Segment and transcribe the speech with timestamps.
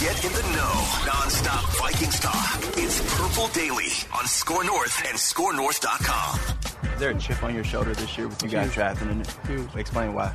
[0.00, 0.74] Get in the know.
[1.06, 2.60] Non-stop Vikings talk.
[2.76, 6.67] It's Purple Daily on Score North and ScoreNorth.com.
[6.82, 9.36] Is there a chip on your shoulder this year with you guys drafting in it?
[9.46, 9.74] Huge.
[9.76, 10.32] Explain why.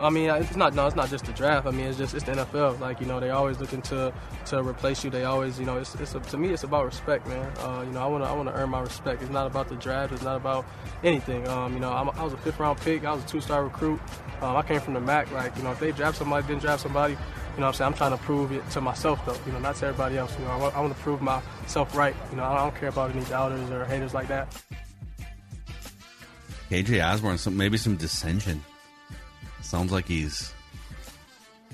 [0.00, 1.66] I mean, it's not no, it's not just the draft.
[1.66, 2.80] I mean, it's just it's the NFL.
[2.80, 4.12] Like you know, they always looking to
[4.46, 5.10] to replace you.
[5.10, 7.50] They always, you know, it's, it's a, to me, it's about respect, man.
[7.58, 9.22] Uh, you know, I want to I want to earn my respect.
[9.22, 10.12] It's not about the draft.
[10.12, 10.66] It's not about
[11.02, 11.48] anything.
[11.48, 13.04] Um, you know, I'm, I was a fifth round pick.
[13.04, 14.00] I was a two star recruit.
[14.42, 15.30] Um, I came from the MAC.
[15.32, 17.18] Like you know, if they draft somebody, didn't draft somebody, you
[17.60, 19.36] know, what I'm saying I'm trying to prove it to myself though.
[19.46, 20.38] You know, not to everybody else.
[20.38, 22.14] You know, I want, I want to prove myself right.
[22.30, 24.62] You know, I don't care about any doubters or haters like that.
[26.70, 28.64] KJ Osborn, some maybe some dissension.
[29.62, 30.52] Sounds like he's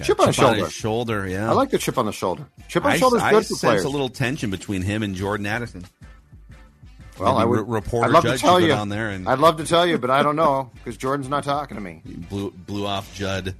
[0.02, 0.64] Chip on the shoulder.
[0.64, 1.28] his shoulder.
[1.28, 2.46] Yeah, I like the chip on the shoulder.
[2.68, 3.84] Chip on the I, shoulder is I good for sense players.
[3.84, 5.84] a little tension between him and Jordan Addison.
[7.18, 8.88] well, maybe I would re- reporter I'd love Judd to tell you.
[8.88, 11.76] there and- I'd love to tell you, but I don't know because Jordan's not talking
[11.76, 12.00] to me.
[12.04, 13.54] blew blew off Judd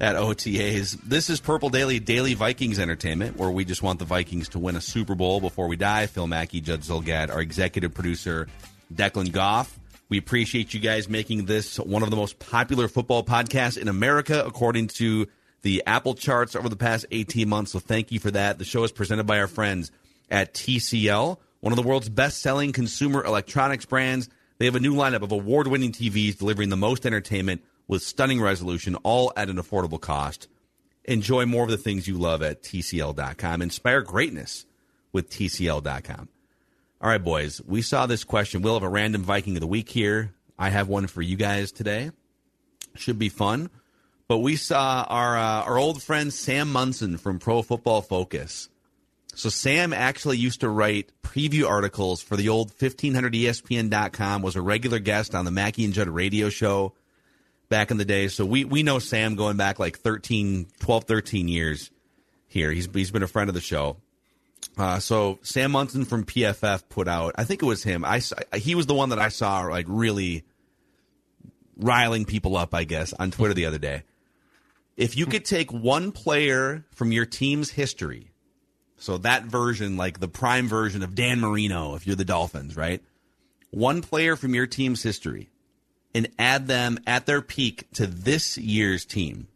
[0.00, 0.98] at OTAs.
[1.04, 4.76] This is Purple Daily Daily Vikings Entertainment, where we just want the Vikings to win
[4.76, 6.06] a Super Bowl before we die.
[6.06, 8.46] Phil Mackey, Judd Zulgad, our executive producer,
[8.94, 9.78] Declan Goff.
[10.08, 14.44] We appreciate you guys making this one of the most popular football podcasts in America,
[14.44, 15.26] according to
[15.62, 17.72] the Apple charts over the past 18 months.
[17.72, 18.58] So thank you for that.
[18.58, 19.90] The show is presented by our friends
[20.30, 24.28] at TCL, one of the world's best selling consumer electronics brands.
[24.58, 28.40] They have a new lineup of award winning TVs delivering the most entertainment with stunning
[28.40, 30.48] resolution, all at an affordable cost.
[31.04, 33.62] Enjoy more of the things you love at TCL.com.
[33.62, 34.64] Inspire greatness
[35.12, 36.28] with TCL.com.
[37.04, 38.62] All right, boys, we saw this question.
[38.62, 40.32] We'll have a random Viking of the week here.
[40.58, 42.10] I have one for you guys today.
[42.94, 43.68] Should be fun.
[44.26, 48.70] But we saw our uh, our old friend Sam Munson from Pro Football Focus.
[49.34, 54.62] So Sam actually used to write preview articles for the old E 1500ESPN.com, was a
[54.62, 56.94] regular guest on the Mackey and Judd radio show
[57.68, 58.28] back in the day.
[58.28, 61.90] So we, we know Sam going back like 13, 12, 13 years
[62.46, 62.70] here.
[62.70, 63.98] He's, he's been a friend of the show.
[64.76, 68.04] Uh, so Sam Munson from PFF put out, I think it was him.
[68.04, 68.20] I,
[68.54, 70.44] he was the one that I saw like really
[71.76, 74.02] riling people up, I guess, on Twitter the other day.
[74.96, 78.30] If you could take one player from your team's history,
[78.96, 83.02] so that version, like the prime version of Dan Marino, if you're the Dolphins, right?
[83.70, 85.50] One player from your team's history
[86.14, 89.48] and add them at their peak to this year's team,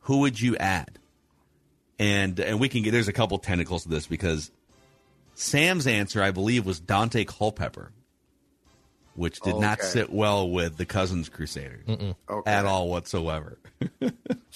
[0.00, 0.98] who would you add?
[1.98, 4.50] And and we can get there's a couple tentacles to this because
[5.34, 7.92] Sam's answer, I believe, was Daunte Culpepper,
[9.14, 9.86] which did not Okay.
[9.88, 12.50] sit well with the Cousins Crusaders Okay.
[12.50, 13.58] at all whatsoever.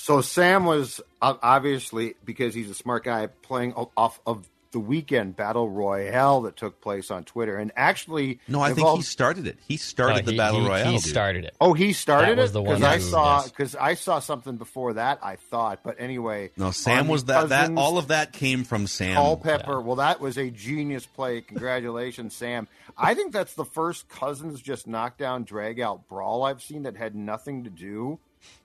[0.01, 5.69] So Sam was obviously because he's a smart guy playing off of the weekend battle
[5.69, 9.59] royale that took place on Twitter, and actually No, I think he started it.
[9.67, 10.85] He started Uh, the he- battle he, royale.
[10.93, 11.03] He dude.
[11.09, 11.57] started it.
[11.61, 13.51] Oh, he started That was it the one because I who- saw yes.
[13.51, 15.19] because I saw something before that.
[15.23, 17.49] I thought, but anyway, No, Sam was that.
[17.49, 19.15] That all of that came from Sam.
[19.15, 19.81] Culpepper.
[19.81, 21.41] Well, that was a genius play.
[21.41, 22.69] Congratulations, Sam.
[22.97, 27.15] I think that's the first Cousins just knockdown drag out brawl I've seen that had
[27.15, 28.19] nothing to do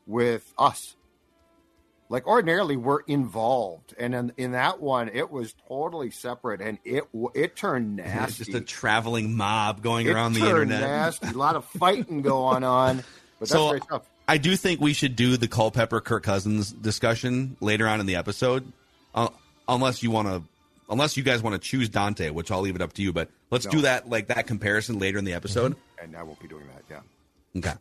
[0.08, 0.96] with us.
[2.14, 7.06] Like ordinarily, we're involved, and in, in that one, it was totally separate, and it
[7.34, 8.44] it turned It's nasty.
[8.44, 10.82] just a traveling mob going it around the turned internet.
[10.82, 11.30] nasty.
[11.30, 13.06] A lot of fighting going on, but
[13.40, 14.04] that's So very tough.
[14.28, 18.16] I do think we should do the Culpepper Kirk Cousins discussion later on in the
[18.18, 18.72] episode,
[19.16, 19.30] uh,
[19.68, 20.44] unless you want to,
[20.92, 23.12] unless you guys want to choose Daunte, which I'll leave it up to you.
[23.12, 23.72] But let's No.
[23.72, 25.76] do that like that comparison later in the episode.
[26.00, 26.84] And I won't be doing that.
[27.56, 27.60] Yeah.
[27.72, 27.78] Okay.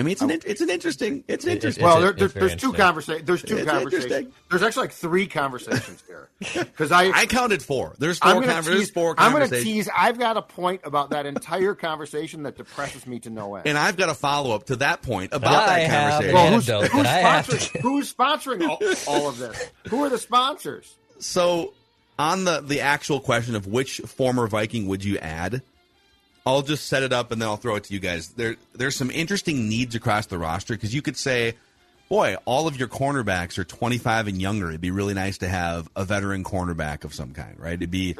[0.00, 1.84] I mean, it's an um, it's an interesting it's an It- it- interesting.
[1.84, 2.74] Well, It's- there, there's, there's two interesting.
[2.84, 3.26] conversations.
[3.26, 4.32] There's two It's conversations.
[4.50, 7.94] There's actually like three conversations here because I I counted four.
[7.98, 8.90] There's 4 I'm gonna there's tease.
[8.90, 9.88] four I'm going to tease.
[9.96, 13.66] I've got a point about that entire conversation that depresses me to no end.
[13.66, 15.90] and I've got a follow up to that point about I that
[16.22, 16.34] conversation.
[16.34, 17.80] well, who's, who's that I to sponsoring?
[17.82, 19.70] Who's sponsoring all, all of this?
[19.88, 20.94] Who are the sponsors?
[21.18, 21.74] So,
[22.18, 25.62] on the the actual question of which former Viking would you add,
[26.50, 28.28] I'll just set it up and then I'll throw it to you guys.
[28.30, 31.54] There there's some interesting needs across the roster because you could say,
[32.08, 34.68] boy, all of your cornerbacks are 25 and younger.
[34.68, 37.74] It'd be really nice to have a veteran cornerback of some kind, right?
[37.74, 38.16] It'd be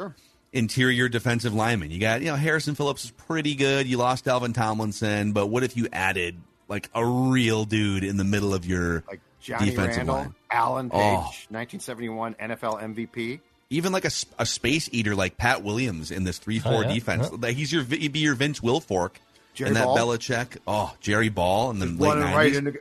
[0.52, 1.90] interior defensive lineman.
[1.90, 3.86] You got, you know, Harrison Phillips is pretty good.
[3.86, 6.36] You lost Dalvin Tomlinson, but what if you added
[6.68, 10.34] like a real dude in the middle of your Like Johnny defensive Randle, line.
[10.50, 10.98] Alan oh.
[10.98, 11.54] Page, Oh.
[11.54, 13.40] 1971 NFL MVP.
[13.70, 16.94] Even like a, a space eater like Pat Williams in this three four Oh, yeah?
[16.94, 17.30] defense.
[17.32, 19.12] Like he's your he'd be your Vince Wilfork
[19.54, 19.96] Jerry and that Ball?
[19.96, 20.58] Belichick.
[20.66, 22.56] Oh, Jerry Ball and the late Running right nineties.
[22.58, 22.80] into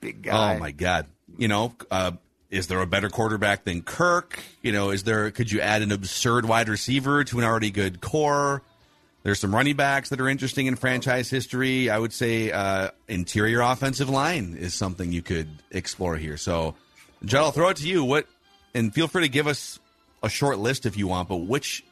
[0.00, 0.56] big guy.
[0.56, 1.06] Oh my God!
[1.36, 2.12] You know, uh,
[2.50, 4.40] is there a better quarterback than Kirk?
[4.62, 5.30] You know, is there?
[5.30, 8.62] Could you add an absurd wide receiver to an already good core?
[9.24, 11.90] There's some running backs that are interesting in franchise history.
[11.90, 16.36] I would say uh, interior offensive line is something you could explore here.
[16.36, 16.74] So,
[17.24, 18.04] Judd, I'll throw it to you.
[18.04, 18.26] What?
[18.74, 19.78] And feel free to give us
[20.22, 21.28] a short list if you want.
[21.28, 21.84] But which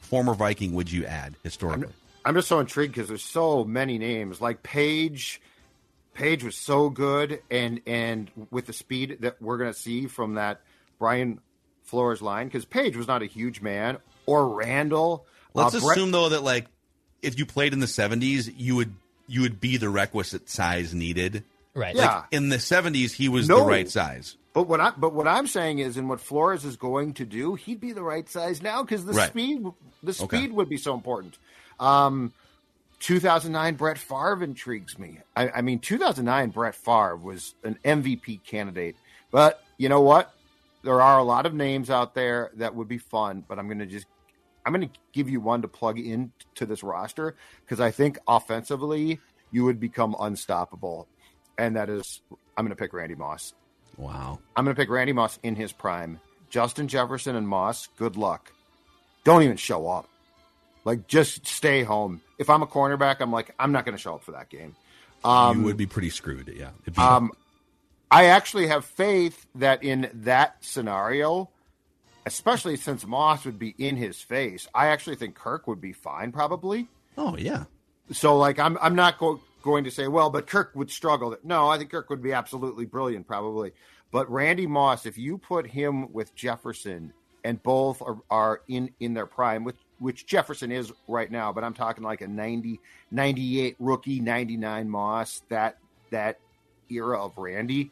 [0.00, 1.92] former Viking would you add historically?
[2.24, 4.40] I'm just so intrigued because there's so many names.
[4.40, 5.40] Like Page,
[6.14, 10.34] Page was so good, and and with the speed that we're going to see from
[10.34, 10.60] that
[10.98, 11.40] Brian
[11.84, 15.26] Flores line, because Page was not a huge man, or Randle.
[15.54, 16.66] Let's uh, Brett- assume though that like
[17.22, 18.94] if you played in the 70s, you would
[19.26, 21.44] you would be the requisite size needed.
[21.74, 21.94] Right.
[21.94, 22.16] Yeah.
[22.16, 24.36] Like in the 70s, he was the right size.
[24.52, 27.54] But what I but what I'm saying is, and what Flores is going to do,
[27.54, 29.30] he'd be the right size now because the Right.
[29.30, 29.62] speed
[30.02, 30.48] the speed Okay.
[30.48, 31.38] would be so important.
[31.78, 32.32] Um,
[33.00, 35.20] 2009 Brett Favre intrigues me.
[35.36, 38.96] I, I mean, 2009 Brett Favre was an MVP candidate,
[39.30, 40.32] but you know what?
[40.82, 43.78] There are a lot of names out there that would be fun, but I'm going
[43.78, 44.06] to just
[44.66, 49.20] I'm going to give you one to plug into this roster because I think offensively
[49.52, 51.08] you would become unstoppable,
[51.56, 52.20] and that is
[52.56, 53.54] I'm going to pick Randy Moss.
[53.96, 54.38] Wow.
[54.56, 56.20] I'm going to pick Randy Moss in his prime.
[56.48, 58.52] Justin Jefferson and Moss, good luck.
[59.24, 60.08] Don't even show up.
[60.84, 62.22] Like, just stay home.
[62.38, 64.74] If I'm a cornerback, I'm like, I'm not going to show up for that game.
[65.24, 66.48] you would be pretty screwed.
[66.56, 66.70] Yeah.
[66.96, 67.32] Um,
[68.10, 71.50] I actually have faith that in that scenario,
[72.26, 76.32] especially since Moss would be in his face, I actually think Kirk would be fine,
[76.32, 76.88] probably.
[77.18, 77.64] oh yeah.
[78.12, 81.36] So, like, I'm I'm not go- going to say, well, but Kirk would struggle.
[81.42, 83.72] No, I think Kirk would be absolutely brilliant, probably.
[84.10, 87.12] But Randy Moss, if you put him with Jefferson,
[87.44, 91.62] and both are, are in in their prime, which which Jefferson is right now, but
[91.62, 92.80] I'm talking like a 90,
[93.10, 95.78] 98 rookie, 99 Moss, that
[96.10, 96.38] that
[96.90, 97.90] era of Randy.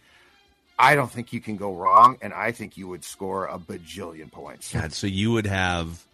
[0.79, 4.31] I don't think you can go wrong, and I think you would score a bajillion
[4.31, 4.73] points.
[4.73, 6.05] God, so you would have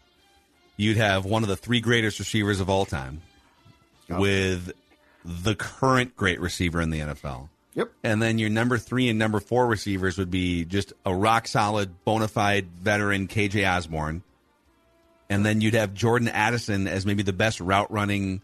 [0.76, 3.20] you'd have one of the three greatest receivers of all time
[4.08, 4.72] with
[5.24, 7.48] the current great receiver in the NFL.
[7.74, 7.90] Yep.
[8.04, 12.04] And then your number three and number four receivers would be just a rock solid,
[12.04, 14.22] bona fide veteran KJ Osborn.
[15.28, 18.42] And then you'd have Jordan Addison as maybe the best route running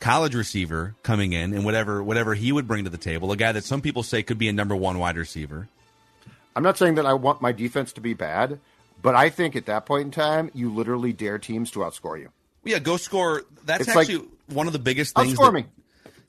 [0.00, 3.30] college receiver coming in and whatever whatever he would bring to the table.
[3.32, 5.68] A guy that some people say could be a number one wide receiver.
[6.56, 8.60] I'm not saying that I want my defense to be bad,
[9.02, 12.30] but I think at that point in time, you literally dare teams to outscore you.
[12.64, 13.42] Yeah, go score.
[13.64, 15.64] That's It's like- actually one of the biggest things that,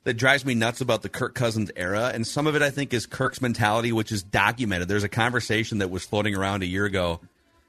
[0.04, 2.10] that drives me nuts about the Kirk Cousins era.
[2.14, 4.88] And some of it, I think, is Kirk's mentality, which is documented.
[4.88, 7.20] There's a conversation that was floating around a year ago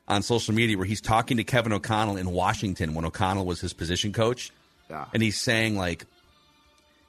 [0.08, 3.74] on social media where he's talking to Kevin O'Connell in Washington when O'Connell was his
[3.74, 4.52] position coach.
[4.90, 5.06] Yeah.
[5.14, 6.06] And he's saying, like,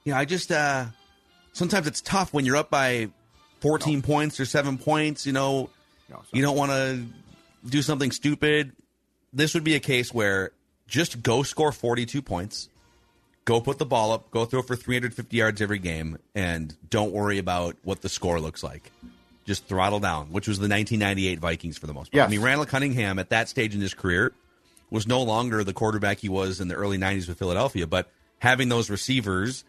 [0.03, 0.85] you know, I just, uh,
[1.53, 3.09] sometimes it's tough when you're up by
[3.59, 5.69] 14 points or seven points, you know,
[6.09, 7.05] No, you don't want to
[7.69, 8.71] do something stupid.
[9.33, 10.51] This would be a case where
[10.87, 12.69] just go score 42 points,
[13.47, 17.37] go put the ball up, go throw for 350 yards every game, and don't worry
[17.37, 18.91] about what the score looks like.
[19.45, 22.15] Just throttle down, which was the 1998 Vikings for the most part.
[22.15, 22.27] Yes.
[22.27, 24.33] I mean, Randall Cunningham at that stage in his career
[24.89, 28.67] was no longer the quarterback he was in the early 90s with Philadelphia, but having
[28.67, 29.63] those receivers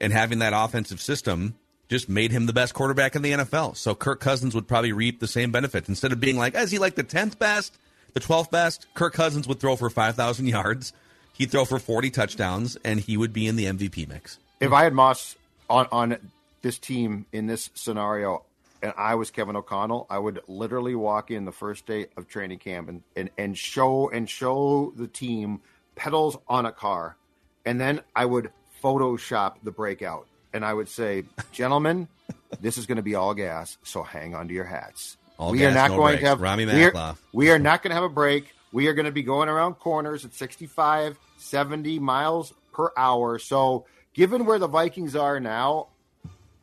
[0.00, 1.56] and having that offensive system
[1.88, 3.76] just made him the best quarterback in the NFL.
[3.76, 5.88] So Kirk Cousins would probably reap the same benefits.
[5.88, 7.76] Instead of being like, is he like the 10th best,
[8.12, 8.86] the 12th best?
[8.94, 10.92] Kirk Cousins would throw for 5,000 yards.
[11.34, 14.38] He'd throw for 40 touchdowns, and he would be in the MVP mix.
[14.60, 15.36] If I had Moss
[15.68, 16.16] on on
[16.62, 18.44] this team in this scenario,
[18.82, 22.58] and I was Kevin O'Connell, I would literally walk in the first day of training
[22.60, 25.60] camp and and, and show and show the team
[25.96, 27.16] pedals on a car,
[27.64, 28.50] and then I would
[28.82, 32.06] Photoshop the breakout, and I would say, "Gentlemen,
[32.60, 35.16] this is going to be all gas, so hang on to your hats.
[35.38, 36.22] All we gas, are not no going brakes.
[36.22, 38.53] to have Rami we are- we are not going to have a break.
[38.74, 43.38] We are going to be going around corners at 65, 70 miles per hour.
[43.38, 45.90] So, given where the Vikings are now,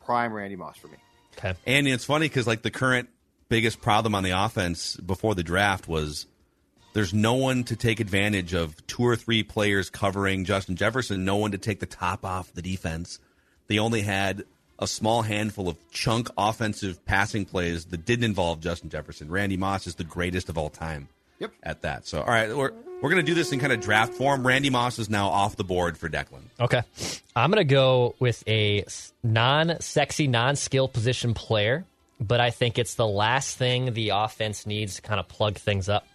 [0.04, 0.98] prime Randy Moss for me.
[1.38, 1.54] Okay.
[1.66, 3.08] And it's funny because like the current
[3.48, 6.26] biggest problem on the offense before the draft was
[6.92, 11.36] there's no one to take advantage of two or three players covering Justin Jefferson, no
[11.36, 13.20] one to take the top off the defense.
[13.68, 14.44] They only had
[14.78, 19.30] a small handful of chunk offensive passing plays that didn't involve Justin Jefferson.
[19.30, 21.08] Randy Moss is the greatest of all time
[21.42, 21.52] Yep.
[21.62, 22.06] at that.
[22.06, 24.46] So, all right, we're, we're going to do this in kind of draft form.
[24.46, 26.42] Randy Moss is now off the board for Declan.
[26.58, 26.82] Okay.
[27.36, 28.84] I'm going to go with a
[29.22, 31.84] non sexy, non skill position player
[32.20, 35.88] but I think it's the last thing the offense needs to kind of plug things
[35.88, 36.06] up.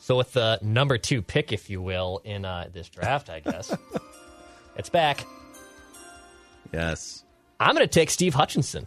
[0.00, 3.72] So with the number two pick, if you will, in uh, this draft, I guess
[4.76, 5.24] it's back.
[6.72, 7.24] Yes.
[7.58, 8.86] I'm going to take Steve Hutchinson.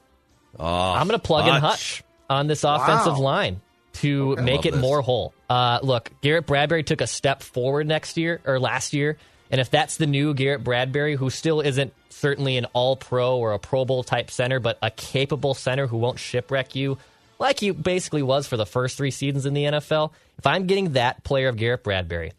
[0.59, 3.23] Oh, I'm going to plug in Hutch on this offensive Wow.
[3.23, 3.61] line
[4.01, 4.81] to I make it this.
[4.81, 5.33] more whole.
[5.49, 9.17] Uh, look, Garrett Bradbury took a step forward next year or last year,
[9.51, 13.53] and if that's the new Garrett Bradbury, who still isn't certainly an All Pro or
[13.53, 16.97] a Pro Bowl type center, but a capable center who won't shipwreck you,
[17.39, 20.11] like he basically was for the first three seasons in the NFL.
[20.37, 22.33] If I'm getting that player of Garrett Bradbury,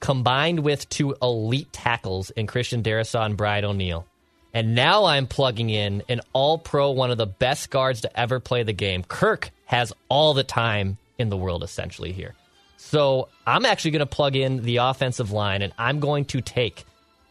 [0.00, 4.06] combined with two elite tackles in Christian Darrisaw and Brian O'Neill.
[4.52, 8.40] And now I'm plugging in an all pro, one of the best guards to ever
[8.40, 9.04] play the game.
[9.04, 12.34] Kirk has all the time in the world, essentially, here.
[12.76, 16.84] So I'm actually going to plug in the offensive line, and I'm going to take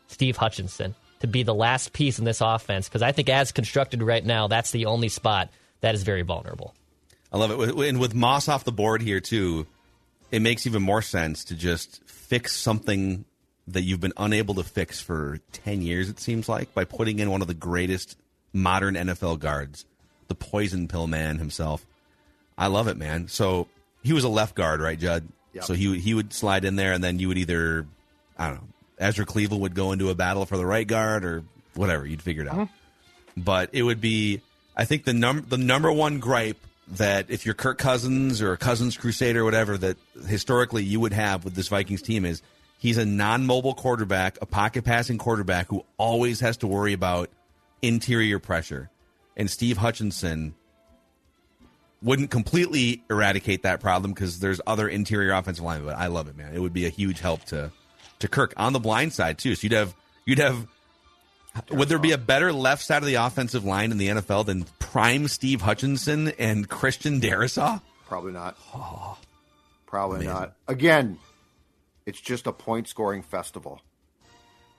[0.08, 4.02] Steve Hutchinson to be the last piece in this offense because I think, as constructed
[4.02, 5.50] right now, that's the only spot
[5.82, 6.74] that is very vulnerable.
[7.30, 7.90] I love it.
[7.90, 9.68] And with Moss off the board here, too,
[10.32, 13.26] it makes even more sense to just fix something
[13.68, 17.30] that you've been unable to fix for 10 years, it seems like, by putting in
[17.32, 18.18] one of the greatest
[18.54, 19.84] modern NFL guards,
[20.30, 21.86] the poison pill man himself.
[22.60, 23.28] I love it, man.
[23.30, 23.68] So
[24.04, 25.28] he was a left guard, right, Judd?
[25.54, 25.64] Yep.
[25.64, 27.88] So he, he would slide in there, and then you would either,
[28.38, 28.68] I don't know,
[29.00, 32.06] Ezra Cleveland would go into a battle for the right guard or whatever.
[32.06, 32.66] You'd figure it out uh-huh.
[33.38, 34.42] but it would be
[34.76, 36.58] I think the num the number one gripe
[36.90, 39.98] that if you're Kirk Cousins or a Cousins Crusader or whatever that
[40.28, 42.42] historically you would have with this Vikings team is
[42.78, 47.30] he's a non-mobile quarterback, a pocket passing quarterback who always has to worry about
[47.82, 48.90] interior pressure.
[49.38, 50.56] And Steve Hutchinson
[52.02, 56.38] wouldn't completely eradicate that problem because there's other interior offensive linemen, but I love it,
[56.38, 56.54] man.
[56.54, 57.72] It would be a huge help to
[58.20, 59.56] to Kirk on the blind side too.
[59.56, 60.68] So you'd have you'd have
[61.72, 64.66] would there be a better left side of the offensive line in the NFL than
[64.80, 67.82] prime Steve Hutchinson and Christian Darrisaw?
[68.08, 68.58] Probably not.
[68.74, 69.18] Oh.
[69.90, 70.54] Probably not.
[70.68, 71.18] Again,
[72.06, 73.82] it's just a point scoring festival.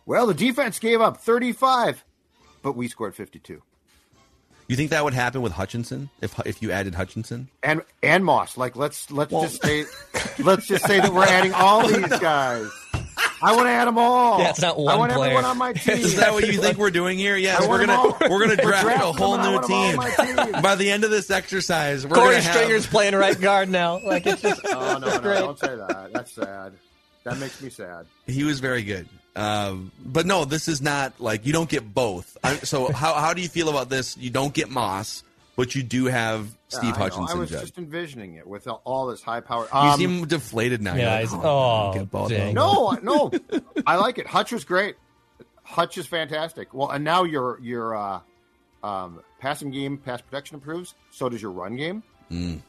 [0.06, 2.04] Well, the defense gave up 35,
[2.62, 3.60] but we scored 52.
[4.70, 7.48] You think that would happen with Hutchinson if if you added Hutchinson?
[7.60, 9.84] And and Moss, like let's let's Well- just say
[10.44, 12.70] let's just say that we're adding all these guys.
[13.42, 14.38] I want to add them all.
[14.38, 15.30] Yeah, it's not I one want player.
[15.32, 15.96] everyone on my team.
[15.96, 17.36] Is that what you think we're doing here?
[17.36, 20.10] Yes, we're gonna we're gonna We're draft a whole new want them all on my
[20.10, 20.36] team.
[20.52, 20.62] team.
[20.62, 23.98] By the end of this exercise, we're Corey gonna have, Stringer's playing right guard now.
[24.06, 25.38] Like it's just Oh no, no, great.
[25.40, 26.10] don't say that.
[26.12, 26.74] That's sad.
[27.24, 28.06] That makes me sad.
[28.28, 29.08] He was very good.
[29.36, 32.36] Um, but no, this is not like you don't get both.
[32.42, 34.16] I, so how how do you feel about this?
[34.16, 35.22] You don't get Moss,
[35.56, 37.36] but you do have Steve Yeah, Hutchinson.
[37.36, 37.60] I was Judd.
[37.60, 39.68] just envisioning it with all this high power.
[39.72, 40.94] you Um, seem deflated now.
[40.96, 42.54] Yeah, You're like, oh, get both dang.
[42.54, 43.30] No, no,
[43.86, 44.26] I like it.
[44.26, 44.96] Hutch was great.
[45.62, 46.74] Hutch is fantastic.
[46.74, 48.20] Well, and now your your uh,
[48.82, 50.94] um, passing game, pass protection improves.
[51.12, 52.02] So does your run game.
[52.30, 52.60] Mm.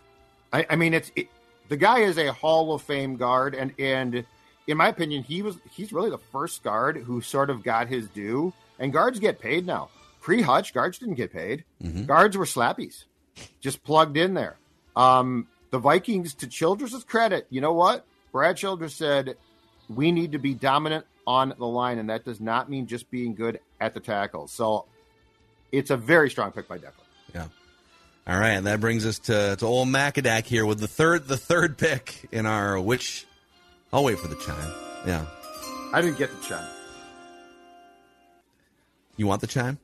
[0.54, 1.28] I, I mean, it's it,
[1.70, 4.26] the guy is a Hall of Fame guard, and and
[4.68, 8.08] in my opinion, he was he's really the first guard who sort of got his
[8.10, 8.54] due.
[8.80, 9.90] And guards get paid now.
[10.22, 11.66] Pre Hutch, guards didn't get paid.
[12.08, 13.06] Guards were slappies,
[13.60, 14.58] just plugged in there.
[14.96, 18.06] Um, the Vikings, to Childress's credit, you know what?
[18.32, 19.38] Brad Childress said
[19.90, 23.36] we need to be dominant on the line, and that does not mean just being
[23.36, 24.52] good at the tackles.
[24.52, 24.86] So
[25.72, 26.92] it's a very strong pick by Declan.
[27.34, 27.48] Yeah.
[28.28, 31.38] All right, and that brings us to, to old Macadac here with the third the
[31.38, 33.26] third pick in our which
[33.94, 34.72] I'll wait for the chime.
[35.06, 35.26] Yeah.
[35.94, 36.68] I didn't get the chime.
[39.18, 39.78] You want the chime?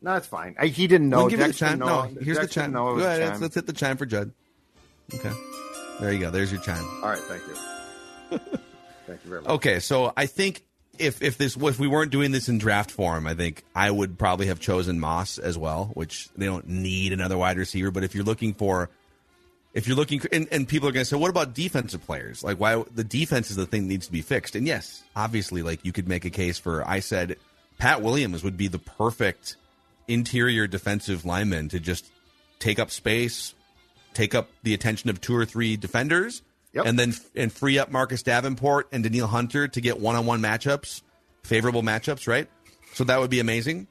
[0.00, 0.56] No, it's fine.
[0.58, 1.18] I, he didn't know.
[1.18, 1.78] We'll give you the chime.
[1.78, 2.72] No, here's Dex the chime.
[2.72, 3.28] Go ahead, chime.
[3.28, 4.32] let's, let's hit the chime for Judd.
[5.14, 5.32] Okay.
[6.00, 6.30] There you go.
[6.30, 6.84] There's your chime.
[7.02, 7.54] All right, thank you.
[9.06, 9.50] thank you very much.
[9.50, 10.64] Okay, so I think
[10.98, 14.18] if if this if we weren't doing this in draft form, I think I would
[14.18, 17.90] probably have chosen Moss as well, which they don't need another wide receiver.
[17.90, 18.90] But if you're looking for
[19.74, 22.44] if you're looking and, and people are going to say, what about defensive players?
[22.44, 24.54] Like why the defense is the thing that needs to be fixed.
[24.54, 26.86] And yes, obviously, like you could make a case for.
[26.86, 27.36] I said
[27.78, 29.56] Pat Williams would be the perfect
[30.08, 32.06] interior defensive lineman to just
[32.58, 33.54] take up space,
[34.14, 36.42] take up the attention of two or three defenders,
[36.74, 36.86] Yep.
[36.86, 41.02] and then and free up Marcus Davenport and Danielle Hunter to get one-on-one matchups,
[41.42, 42.48] favorable matchups, right?
[42.94, 43.88] So that would be amazing.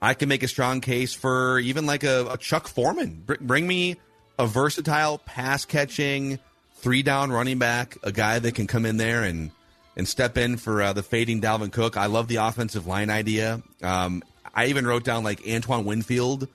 [0.00, 3.22] I can make a strong case for even like a, a Chuck Foreman.
[3.24, 3.96] Br- bring me
[4.42, 6.40] a versatile pass catching
[6.74, 9.52] three down running back, a guy that can come in there and
[9.96, 11.96] and step in for uh, the fading Dalvin Cook.
[11.96, 13.62] I love the offensive line idea.
[13.82, 14.22] Um,
[14.52, 16.48] I even wrote down like Antoine Winfield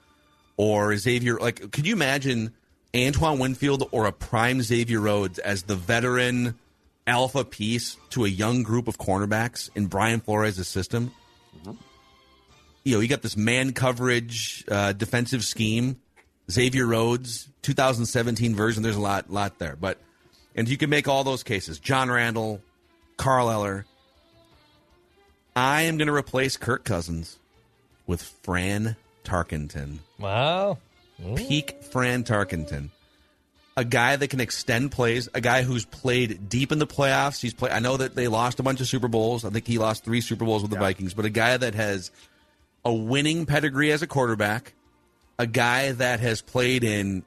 [0.57, 1.37] or Xavier.
[1.37, 2.53] Like, could you imagine
[2.95, 6.55] Antoine Winfield or a prime Xavier Rhodes as the veteran
[7.05, 11.13] alpha piece to a young group of cornerbacks in Brian Flores' system?
[12.83, 16.01] You know, you got this man coverage uh, defensive scheme
[16.49, 18.83] Xavier Rhodes, 2017 version.
[18.83, 19.97] There's a lot, lot there, but
[20.55, 21.79] and you can make all those cases.
[21.79, 22.61] John Randle,
[23.17, 23.85] Carl Eller.
[25.55, 27.39] I am going to replace Kirk Cousins
[28.05, 29.99] with Fran Tarkenton.
[30.19, 30.77] Wow.
[31.35, 32.89] Peak Fran Tarkenton.
[33.75, 37.41] A guy that can extend plays, a guy who's played deep in the playoffs.
[37.41, 39.45] He's played I know that they lost a bunch of Super Bowls.
[39.45, 42.09] I think he lost 3 Super Bowls with the Vikings, but a guy that has
[42.85, 44.73] a winning pedigree as a quarterback,
[45.39, 47.23] a guy that has played in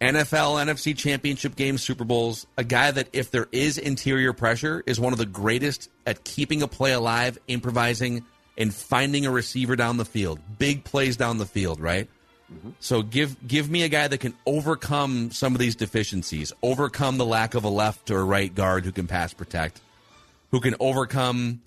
[0.00, 4.98] NFL, NFC championship games, Super Bowls, a guy that, if there is interior pressure, is
[4.98, 8.24] one of the greatest at keeping a play alive, improvising,
[8.56, 10.40] and finding a receiver down the field.
[10.58, 12.08] Big plays down the field, right?
[12.52, 12.70] Mm-hmm.
[12.80, 17.26] So give give me a guy that can overcome some of these deficiencies, overcome the
[17.26, 19.80] lack of a left or right guard who can pass protect,
[20.50, 21.60] who can overcome,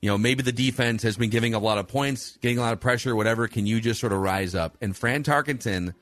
[0.00, 2.72] you know, maybe the defense has been giving a lot of points, getting a lot
[2.72, 3.48] of pressure, whatever.
[3.48, 4.76] Can you just sort of rise up?
[4.80, 5.94] And Fran Tarkenton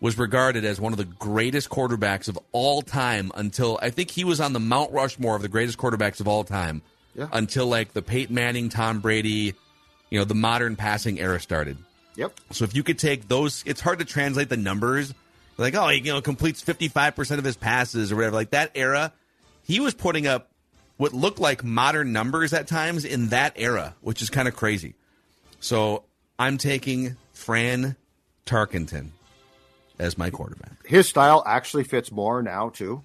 [0.00, 4.24] was regarded as one of the greatest quarterbacks of all time until I think he
[4.24, 6.82] was on the Mount Rushmore of the greatest quarterbacks of all time
[7.14, 7.28] Yeah.
[7.32, 9.54] until like the Peyton Manning, Tom Brady,
[10.10, 11.76] you know, the modern passing era started.
[12.16, 12.32] Yep.
[12.50, 15.14] So if you could take those, it's hard to translate the numbers.
[15.56, 18.34] Like, oh, he you know completes fifty five percent of his passes or whatever.
[18.36, 19.12] Like that era,
[19.62, 20.50] he was putting up
[21.02, 24.94] what looked like modern numbers at times in that era, which is kind of crazy.
[25.58, 26.04] So
[26.38, 27.96] I'm taking Fran
[28.46, 29.08] Tarkenton
[29.98, 30.86] as my quarterback.
[30.86, 33.02] His style actually fits more now too.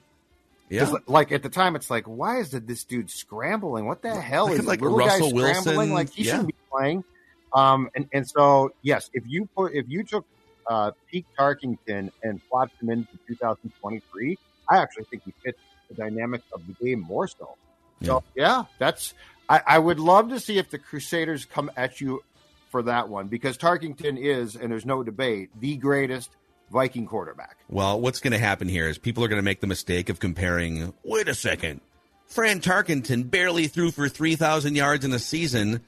[0.70, 3.88] Yeah, Like at the time, it's like, why is this dude scrambling?
[3.88, 5.76] What the hell Like- is like little Russell guy scrambling?
[5.78, 6.32] Wilson, Like he yeah.
[6.34, 7.04] shouldn't be playing.
[7.52, 10.26] Um, and and so yes, if you put if you took
[10.70, 14.38] uh, Pete Tarkenton and plopped him into 2023,
[14.70, 17.56] I actually think he fits the dynamic of the game more so.
[18.04, 19.14] So yeah, that's
[19.50, 22.24] I, I would love to see if the Crusaders come at you
[22.70, 26.32] for that one because Tarkenton is, and there's no debate, the greatest
[26.70, 27.58] Viking quarterback.
[27.70, 30.20] Well, what's going to happen here is people are going to make the mistake of
[30.20, 30.94] comparing.
[31.04, 31.80] Wait a second,
[32.28, 35.82] Fran Tarkenton barely threw for three thousand yards in a season.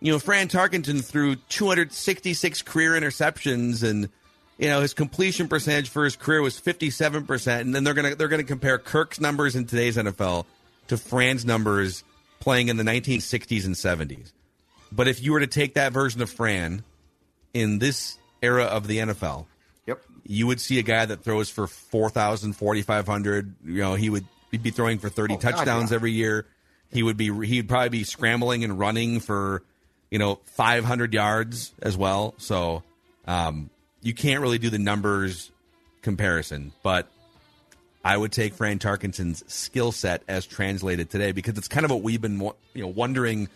[0.00, 4.08] You know, Fran Tarkenton threw two hundred sixty-six career interceptions, and
[4.56, 7.66] you know his completion percentage for his career was fifty-seven percent.
[7.66, 10.46] And then they're gonna they're gonna compare Kirk's numbers in today's NFL
[10.88, 12.04] to Fran's numbers
[12.40, 14.32] playing in the nineteen sixties and seventies.
[14.90, 16.84] But if you were to take that version of Fran
[17.54, 19.46] in this era of the NFL,
[19.86, 20.02] Yep.
[20.26, 23.54] you would see a guy that throws for 4,000, 4,500.
[23.64, 25.94] You know, he would he'd be throwing for 30 Oh, God, touchdowns yeah.
[25.94, 26.46] every year.
[26.92, 29.62] He would be he'd probably be scrambling and running for,
[30.10, 32.34] you know, 500 yards as well.
[32.36, 32.82] So,
[33.26, 33.70] um,
[34.02, 35.50] you can't really do the numbers
[36.02, 37.08] comparison, but
[38.04, 42.02] I would take Fran Tarkenton's skill set as translated today because it's kind of what
[42.02, 42.40] we've been
[42.74, 43.48] you know wondering.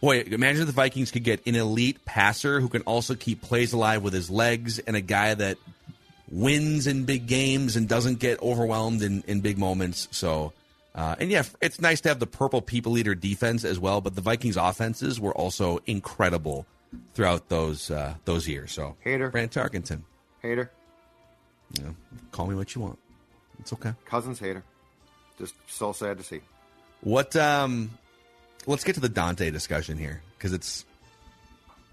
[0.00, 3.72] Boy, imagine if the Vikings could get an elite passer who can also keep plays
[3.72, 5.56] alive with his legs and a guy that
[6.30, 10.08] wins in big games and doesn't get overwhelmed in, in big moments.
[10.10, 10.52] So,
[10.94, 14.02] uh, and yeah, it's nice to have the purple people eater defense as well.
[14.02, 16.66] But the Vikings offenses were also incredible
[17.14, 18.72] throughout those uh, those years.
[18.72, 19.30] So, Hater.
[19.30, 20.02] Fran Tarkenton,
[20.42, 20.70] Hater,
[21.78, 21.94] you know,
[22.30, 22.98] call me what you want.
[23.64, 23.94] It's okay.
[24.04, 24.62] Cousins hater.
[25.38, 26.40] Just so sad to see.
[27.00, 27.34] What?
[27.34, 27.90] Um,
[28.66, 30.84] let's get to the Daunte discussion here because it's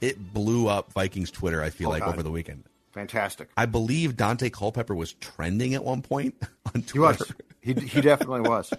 [0.01, 1.63] it blew up Vikings Twitter.
[1.63, 2.09] I feel Oh, like God.
[2.13, 2.65] over the weekend.
[2.91, 3.47] Fantastic.
[3.55, 6.35] I believe Daunte Culpepper was trending at one point
[6.75, 7.15] on He was.
[7.17, 7.35] Twitter.
[7.61, 8.73] He, he definitely was.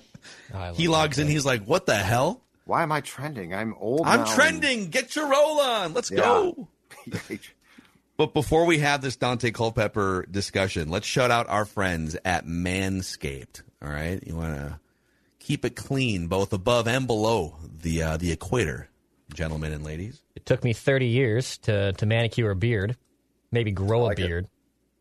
[0.52, 1.28] Love He logs in.
[1.28, 2.42] He's like, "What the hell?
[2.66, 3.54] Why am I trending?
[3.54, 4.02] I'm old.
[4.06, 4.90] I'm now and- trending.
[4.90, 5.94] Get your roll on.
[5.94, 6.68] Let's go."
[8.22, 13.62] But before we have this Daunte Culpepper discussion, let's shout out our friends at Manscaped.
[13.82, 14.78] All right, you want to
[15.40, 18.88] keep it clean, both above and below the uh, the equator,
[19.34, 20.22] gentlemen and ladies.
[20.36, 22.96] It took me 30 years to, to manicure a beard,
[23.50, 24.46] maybe grow a beard.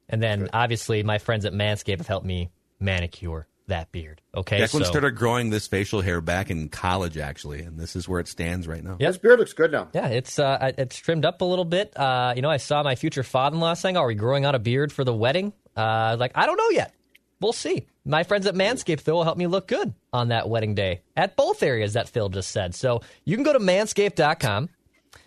[0.09, 4.21] And then obviously my friends at Manscaped have helped me manicure that beard.
[4.35, 4.59] Okay.
[4.59, 8.19] Declan so, started growing this facial hair back in college, actually, and this is where
[8.19, 8.97] it stands right now.
[8.99, 9.07] Yeah.
[9.07, 9.89] His beard looks good now.
[9.93, 11.97] yeah, it's uh, it's trimmed up a little bit.
[11.97, 14.91] Uh, you know, I saw my future father-in-law saying, "Are we growing out a beard
[14.91, 16.93] for the wedding?" Uh, like, I don't know yet.
[17.39, 17.87] We'll see.
[18.05, 21.35] My friends at Manscaped though will help me look good on that wedding day at
[21.35, 22.75] both areas that Phil just said.
[22.75, 24.69] So you can go to manscaped.com,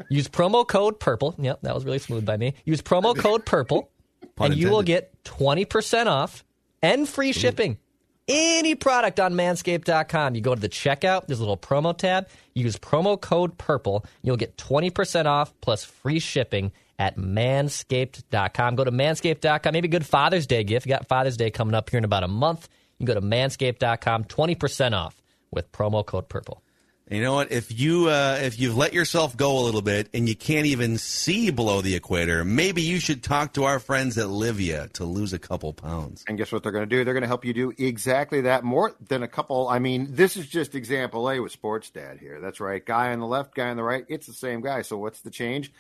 [0.09, 1.35] use promo code purple.
[1.39, 2.55] Yep, that was really smooth by me.
[2.65, 3.91] Use promo code purple,
[4.37, 6.45] Pun and you will get twenty percent off
[6.83, 7.79] and free shipping.
[8.27, 10.35] Any product on manscaped.com.
[10.35, 12.29] You go to the checkout, there's a little promo tab.
[12.55, 14.05] Use promo code PURPLE.
[14.23, 18.77] You'll get 20% off plus free shipping at manscaped.com.
[18.77, 19.73] Go to manscaped.com.
[19.73, 20.87] Maybe a good Father's Day gift.
[20.87, 22.69] You got Father's Day coming up here in about a month.
[22.99, 26.64] You can go to manscaped.com, 20% off with promo code PURPLE.
[27.11, 27.53] You know what?
[27.53, 30.97] If you uh, if you've let yourself go a little bit and you can't even
[30.97, 35.35] see below the equator, maybe you should talk to our friends at Livea to lose
[35.35, 36.25] a couple pounds.
[36.27, 37.05] And guess what they're going to do?
[37.05, 39.69] They're going to help you do exactly that more than a couple.
[39.69, 42.41] I mean, this is just example A with Sports Dad here.
[42.41, 42.85] That's right.
[42.85, 44.07] Guy on the left, guy on the right.
[44.09, 44.81] It's the same guy.
[44.81, 45.73] So what's the change?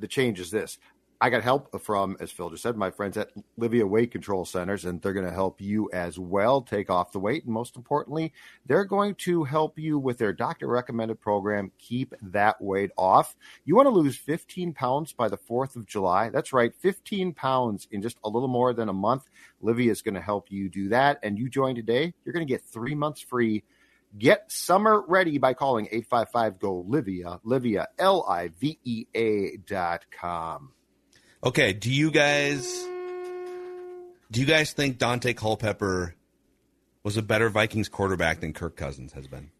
[0.00, 0.78] The change is this.
[1.22, 4.86] I got help from, as Phil just said, my friends at Livea Weight Control Centers,
[4.86, 7.44] and they're going to help you as well take off the weight.
[7.44, 8.32] And most importantly,
[8.64, 13.36] they're going to help you with their doctor recommended program, Keep That Weight Off.
[13.66, 16.30] You want to lose 15 pounds by the 4th of July.
[16.30, 19.28] That's right, 15 pounds in just a little more than a month.
[19.62, 21.18] Livea is going to help you do that.
[21.22, 23.62] And you join today, you're going to get three months free.
[24.18, 30.06] Get summer ready by calling 855 GO Livea, Livea, L I V E A dot
[30.10, 30.72] com.
[31.42, 32.86] Okay, do you guys
[34.30, 36.14] do you guys think Daunte Culpepper
[37.02, 39.50] was a better Vikings quarterback than Kirk Cousins has been?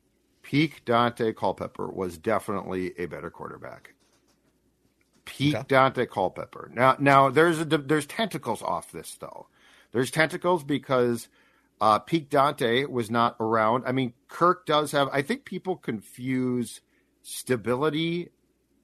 [0.42, 3.94] Peak Daunte Culpepper was definitely a better quarterback.
[5.24, 5.74] Peak Okay.
[5.74, 6.70] Daunte Culpepper.
[6.74, 9.46] Now, now there's a, there's tentacles off this though.
[9.92, 11.28] There's tentacles because
[11.80, 13.84] uh, Peak Daunte was not around.
[13.86, 15.08] I mean, Kirk does have.
[15.12, 16.82] I think people confuse
[17.22, 18.30] stability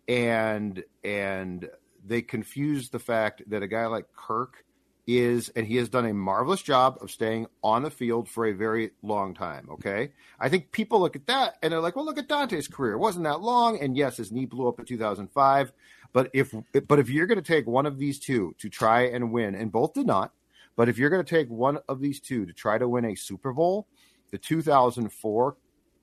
[0.08, 1.68] and and
[2.06, 4.64] they confuse the fact that a guy like Kirk
[5.06, 8.52] is and he has done a marvelous job of staying on the field for a
[8.52, 10.12] very long time okay?
[10.40, 12.92] I think people look at that and they're like well look at daunte's career.
[12.92, 13.78] It wasn't that long.
[13.80, 15.72] And yes his knee blew up in 2005
[16.12, 16.54] but if
[16.88, 19.70] but if you're going to take one of these two to try and win and
[19.70, 20.32] both did not
[20.74, 23.14] but if you're going to take one of these two to try to win a
[23.14, 23.86] super bowl
[24.30, 25.56] the 2004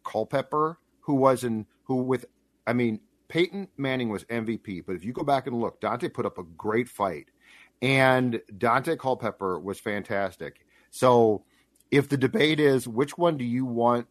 [0.03, 2.25] culpepper who was in who with
[2.67, 2.99] i mean
[3.33, 6.43] peyton manning was mvp but if you go back and look daunte put up a
[6.43, 7.29] great fight
[7.83, 10.65] and Daunte Culpepper was fantastic.
[10.89, 11.43] So,
[11.91, 14.07] if the debate is which one do you want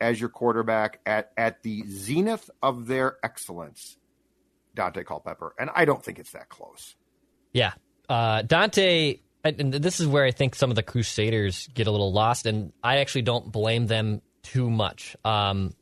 [0.00, 3.98] as your quarterback at at the zenith of their excellence,
[4.74, 6.96] Daunte Culpepper, and I don't think it's that close.
[7.52, 7.74] Yeah.
[8.08, 12.12] Uh, Daunte, and this is where I think some of the Crusaders get a little
[12.12, 15.16] lost, and I actually don't blame them too much.
[15.22, 15.74] Um,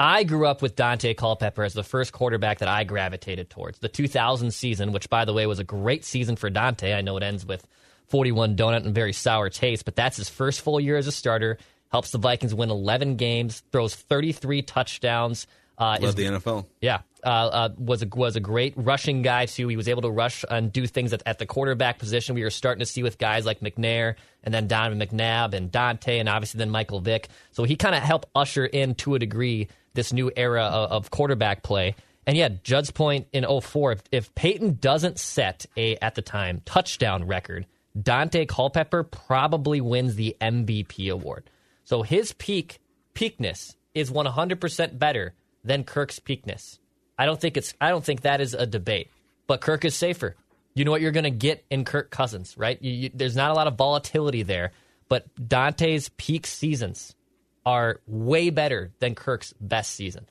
[0.00, 3.80] I grew up with Daunte Culpepper as the first quarterback that I gravitated towards.
[3.80, 6.96] The 2000 season, which, by the way, was a great season for Daunte.
[6.96, 7.66] I know it ends with
[8.06, 11.58] 41 donut and very sour taste, but that's his first full year as a starter.
[11.92, 15.46] Helps the Vikings win 11 games, throws 33 touchdowns.
[15.76, 16.66] Uh, is Love the NFL.
[16.80, 19.66] yeah, uh, uh, was a was a great rushing guy too.
[19.66, 22.34] He was able to rush and do things at, at the quarterback position.
[22.34, 26.20] We were starting to see with guys like McNair and then Donovan McNabb and Daunte
[26.20, 27.28] and obviously then Michael Vick.
[27.52, 31.10] So he kind of helped usher in to a degree this new era of, of
[31.10, 31.94] quarterback play.
[32.26, 36.62] And yeah, Judd's point in 04, if, if Peyton doesn't set a at the time
[36.64, 37.66] touchdown record,
[37.98, 41.50] Daunte Culpepper probably wins the MVP award.
[41.84, 42.80] So his peak
[43.14, 46.78] peakness is 100% better than Kirk's peakness.
[47.18, 49.10] I don't think it's I don't think that is a debate.
[49.46, 50.36] But Kirk is safer.
[50.74, 52.80] You know what you're going to get in Kirk Cousins, right?
[52.80, 54.70] You, you, there's not a lot of volatility there,
[55.08, 57.16] but Daunte's peak seasons
[57.64, 60.26] are way better than Kirk's best season.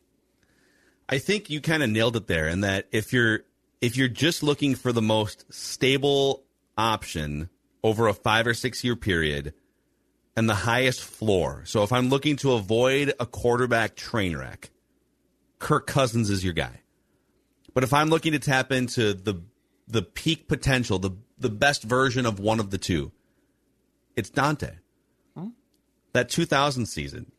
[1.07, 3.41] I think you kind of nailed it there in that if you're
[3.81, 6.43] if you're just looking for the most stable
[6.77, 7.49] option
[7.83, 9.53] over a 5 or 6 year period
[10.35, 11.63] and the highest floor.
[11.65, 14.69] So if I'm looking to avoid a quarterback train wreck,
[15.59, 16.81] Kirk Cousins is your guy.
[17.73, 19.41] But if I'm looking to tap into the
[19.87, 23.11] the peak potential, the the best version of one of the two,
[24.15, 24.77] it's Daunte.
[26.13, 27.31] That 2000 season,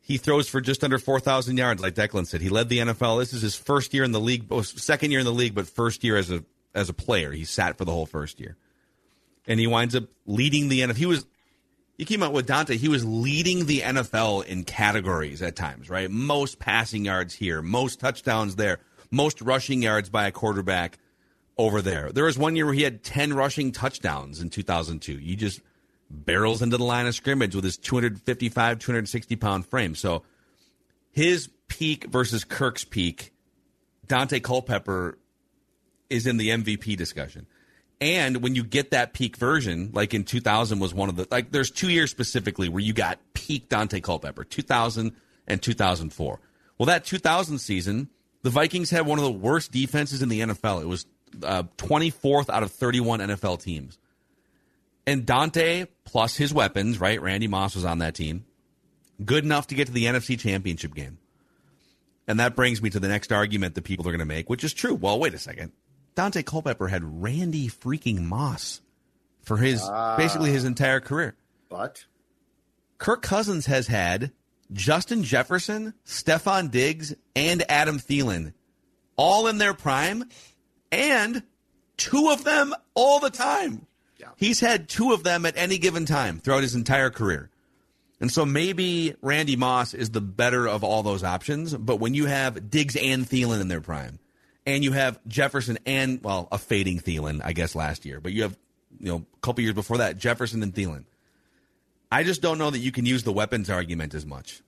[0.00, 2.40] he throws for just under 4,000 yards, like Declan said.
[2.40, 3.20] He led the NFL.
[3.20, 6.02] This is his first year in the league, second year in the league, but first
[6.02, 7.32] year as a as a player.
[7.32, 8.56] He sat for the whole first year,
[9.46, 10.96] and he winds up leading the NFL.
[10.96, 11.26] He was
[11.98, 12.76] he came out with Daunte.
[12.76, 16.10] He was leading the NFL in categories at times, right?
[16.10, 18.78] Most passing yards here, most touchdowns there,
[19.10, 20.98] most rushing yards by a quarterback
[21.58, 22.10] over there.
[22.12, 25.16] There was one year where he had 10 rushing touchdowns in 2002.
[25.16, 25.60] He just
[26.10, 29.94] barrels into the line of scrimmage with his 255, 260 pound frame.
[29.94, 30.22] So
[31.10, 33.32] his peak versus Kirk's peak,
[34.06, 35.18] Daunte Culpepper
[36.08, 37.46] is in the MVP discussion.
[38.00, 41.50] And when you get that peak version, like in 2000 was one of the, like
[41.50, 45.12] there's two years specifically where you got peak Daunte Culpepper, 2000
[45.46, 46.40] and 2004.
[46.78, 48.08] Well, that 2000 season,
[48.42, 50.82] the Vikings had one of the worst defenses in the NFL.
[50.82, 51.06] It was
[51.42, 53.98] uh, 24th out of 31 NFL teams.
[55.08, 57.18] And Daunte, plus his weapons, right?
[57.22, 58.44] Randy Moss was on that team,
[59.24, 61.16] good enough to get to the NFC Championship game.
[62.26, 64.64] And that brings me to the next argument that people are going to make, which
[64.64, 64.94] is true.
[64.94, 65.72] Well, wait a second.
[66.14, 68.82] Daunte Culpepper had Randy freaking Moss
[69.40, 69.80] for his
[70.18, 70.68] basically his ah.
[70.68, 71.36] entire career.
[71.70, 72.04] But
[72.98, 74.30] Kirk Cousins has had
[74.74, 78.52] Justin Jefferson, Stefon Diggs, and Adam Thielen
[79.16, 80.24] all in their prime,
[80.92, 81.44] and
[81.96, 83.86] two of them all the time.
[84.18, 84.28] Yeah.
[84.36, 87.50] He's had two of them at any given time throughout his entire career.
[88.20, 91.74] And so maybe Randy Moss is the better of all those options.
[91.74, 94.18] But when you have Diggs and Thielen in their prime,
[94.66, 98.42] and you have Jefferson and, well, a fading Thielen, I guess, last year, but you
[98.42, 98.58] have,
[98.98, 101.04] you know, a couple years before that, Jefferson and Thielen.
[102.10, 104.62] I just don't know that you can use the weapons argument as much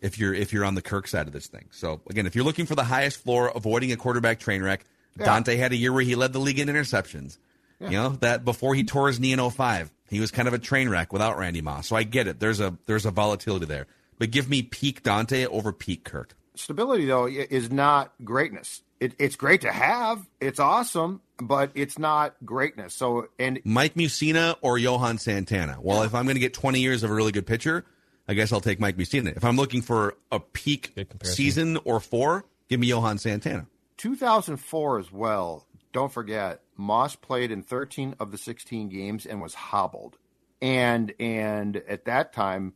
[0.00, 1.66] if you're if you're on the Kirk side of this thing.
[1.72, 4.84] So again, if you're looking for the highest floor, avoiding a quarterback train wreck,
[5.18, 5.26] Yeah.
[5.26, 7.38] Daunte had a year where he led the league in interceptions.
[7.80, 10.58] You know that before he tore his knee in 05, he was kind of a
[10.58, 11.88] train wreck without Randy Moss.
[11.88, 12.40] So I get it.
[12.40, 13.86] There's a there's a volatility there,
[14.18, 16.34] but give me peak Daunte over peak Kirk.
[16.54, 18.82] Stability, though, is not greatness.
[19.00, 20.24] It, it's great to have.
[20.40, 22.94] It's awesome, but it's not greatness.
[22.94, 25.78] So, and Mike Mussina or Johan Santana.
[25.80, 27.84] Well, if I'm going to get 20 years of a really good pitcher,
[28.28, 29.36] I guess I'll take Mike Mussina.
[29.36, 33.66] If I'm looking for a peak season or four, give me Johan Santana.
[33.96, 35.66] 2004 as well.
[35.92, 40.18] Don't forget, Moss played in 13 of the 16 games and was hobbled.
[40.60, 42.74] And and at that time,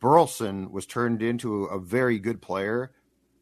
[0.00, 2.92] Burleson was turned into a very good player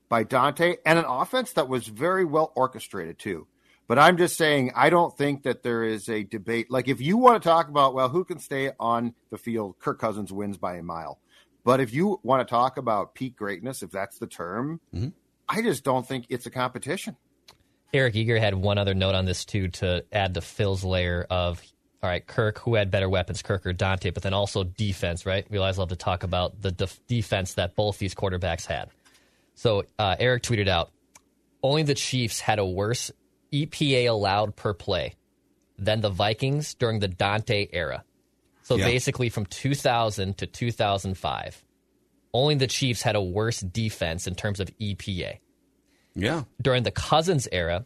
[0.09, 3.47] by Daunte and an offense that was very well orchestrated too.
[3.89, 6.71] But I'm just saying, I don't think that there is a debate.
[6.71, 9.99] Like, if you want to talk about, well, who can stay on the field, Kirk
[9.99, 11.19] Cousins wins by a mile.
[11.65, 15.09] But if you want to talk about peak greatness, if that's the term, mm-hmm.
[15.49, 17.17] I just don't think it's a competition.
[17.93, 21.63] Eric Eager had one other note on this too to add to Phil's layer of
[22.03, 25.45] all right, Kirk, who had better weapons, Kirk or Daunte, but then also defense, right?
[25.51, 28.89] We always love to talk about the def- defense that both these quarterbacks had.
[29.55, 30.91] So uh, Eric tweeted out,
[31.63, 33.11] only the Chiefs had a worse
[33.53, 35.15] EPA allowed per play
[35.79, 38.03] than the Vikings during the Daunte era.
[38.63, 38.87] So Yeah.
[38.87, 41.63] basically from 2000 to 2005,
[42.33, 45.37] only the Chiefs had a worse defense in terms of EPA
[46.15, 46.45] Yeah.
[46.61, 47.85] during the Cousins era,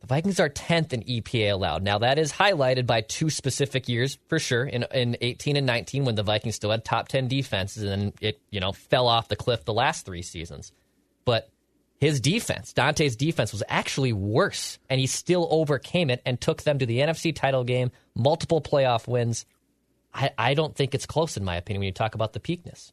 [0.00, 1.82] the Vikings are 10th in EPA allowed.
[1.82, 6.04] Now, that is highlighted by two specific years for sure in, in 18 and 19
[6.04, 9.36] when the Vikings still had top 10 defenses and it, you know, fell off the
[9.36, 10.72] cliff the last three seasons.
[11.24, 11.50] But
[12.00, 16.78] his defense, Daunte's defense, was actually worse, and he still overcame it and took them
[16.78, 19.44] to the NFC title game, multiple playoff wins.
[20.14, 22.92] I, I don't think it's close, in my opinion, when you talk about the peakness.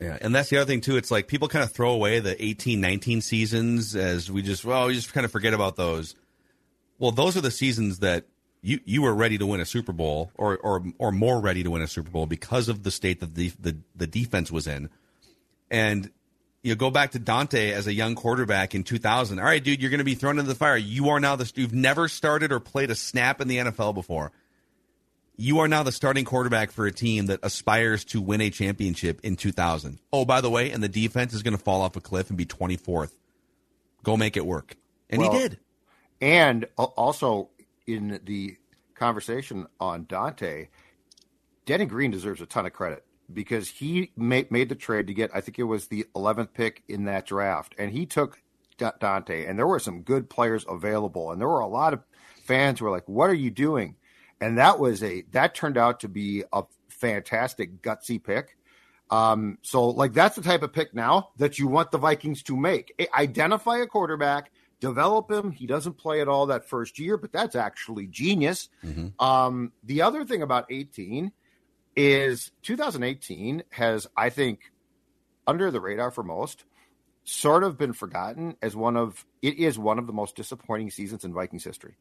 [0.00, 0.96] Yeah, and that's the other thing too.
[0.96, 4.86] It's like people kind of throw away the 18, 19 seasons as we just well,
[4.88, 6.14] we just kind of forget about those.
[6.98, 8.26] Well, those are the seasons that
[8.60, 11.70] you you were ready to win a Super Bowl or or or more ready to
[11.70, 14.90] win a Super Bowl because of the state that the the, the defense was in.
[15.70, 16.10] And
[16.62, 19.38] you go back to Daunte as a young quarterback in 2000.
[19.38, 20.76] All right, dude, you're going to be thrown into the fire.
[20.76, 24.32] You are now the you've never started or played a snap in the NFL before.
[25.36, 29.20] You are now the starting quarterback for a team that aspires to win a championship
[29.22, 29.98] in 2000.
[30.12, 32.38] Oh, by the way, and the defense is going to fall off a cliff and
[32.38, 33.12] be 24th.
[34.02, 34.76] Go make it work.
[35.10, 35.58] And Well, he did.
[36.20, 37.50] And also
[37.86, 38.56] in the
[38.94, 40.68] conversation on Daunte,
[41.66, 45.30] Denny Green deserves a ton of credit because he made, made the trade to get,
[45.34, 47.74] I think it was the 11th pick in that draft.
[47.78, 48.40] And he took
[48.78, 51.30] Daunte, and there were some good players available.
[51.30, 52.00] And there were a lot of
[52.42, 53.96] fans who were like, What are you doing?
[54.40, 58.56] And that was a, that turned out to be a fantastic, gutsy pick.
[59.10, 62.56] Um, so like that's the type of pick now that you want the Vikings to
[62.56, 62.92] make.
[63.16, 65.52] Identify a quarterback, develop him.
[65.52, 68.68] He doesn't play at all that first year, but that's actually genius.
[69.20, 71.30] Um, the other thing about 18
[71.94, 74.72] is 2018 has, I think,
[75.46, 76.64] under the radar for most,
[77.24, 81.24] sort of been forgotten as one of it is one of the most disappointing seasons
[81.24, 81.96] in Vikings history.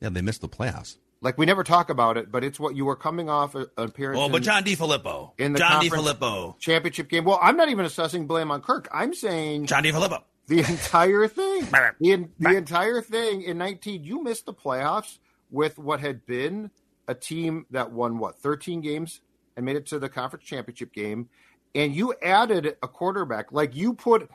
[0.00, 0.96] Yeah, they missed the playoffs.
[1.20, 4.20] Like we never talk about it, but it's what you were coming off an appearance.
[4.22, 5.32] Oh, but John DeFilippo.
[5.38, 6.58] in the John DeFilippo.
[6.60, 7.24] championship game.
[7.24, 8.88] Well, I'm not even assessing blame on Kirk.
[8.92, 10.22] I'm saying John DeFilippo.
[10.46, 11.66] the entire thing.
[11.98, 15.18] The, the entire thing in 19, you missed the playoffs
[15.50, 16.70] with what had been
[17.08, 19.20] a team that won what 13 games
[19.56, 21.28] and made it to the conference championship game,
[21.74, 24.30] and you added a quarterback like you put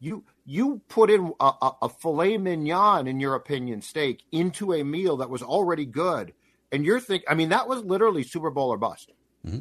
[0.00, 4.82] you you put in a, a, a filet mignon in your opinion steak into a
[4.82, 6.32] meal that was already good,
[6.72, 7.26] and you're thinking.
[7.28, 9.12] I mean, that was literally Super Bowl or bust.
[9.46, 9.60] Mm-hmm.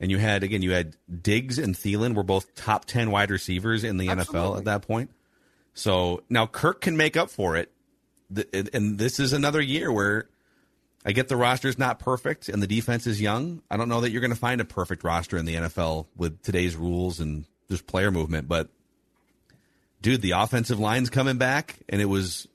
[0.00, 3.84] And you had again, you had Diggs and Thielen were both top ten wide receivers
[3.84, 5.10] in the NFL at that point.
[5.74, 7.72] So now Kirk can make up for it,
[8.72, 10.28] and this is another year where
[11.04, 13.62] I get the roster's not perfect and the defense is young.
[13.70, 16.42] I don't know that you're going to find a perfect roster in the NFL with
[16.42, 18.70] today's rules and just player movement, but
[20.04, 22.46] dude, the offensive line's coming back, and it was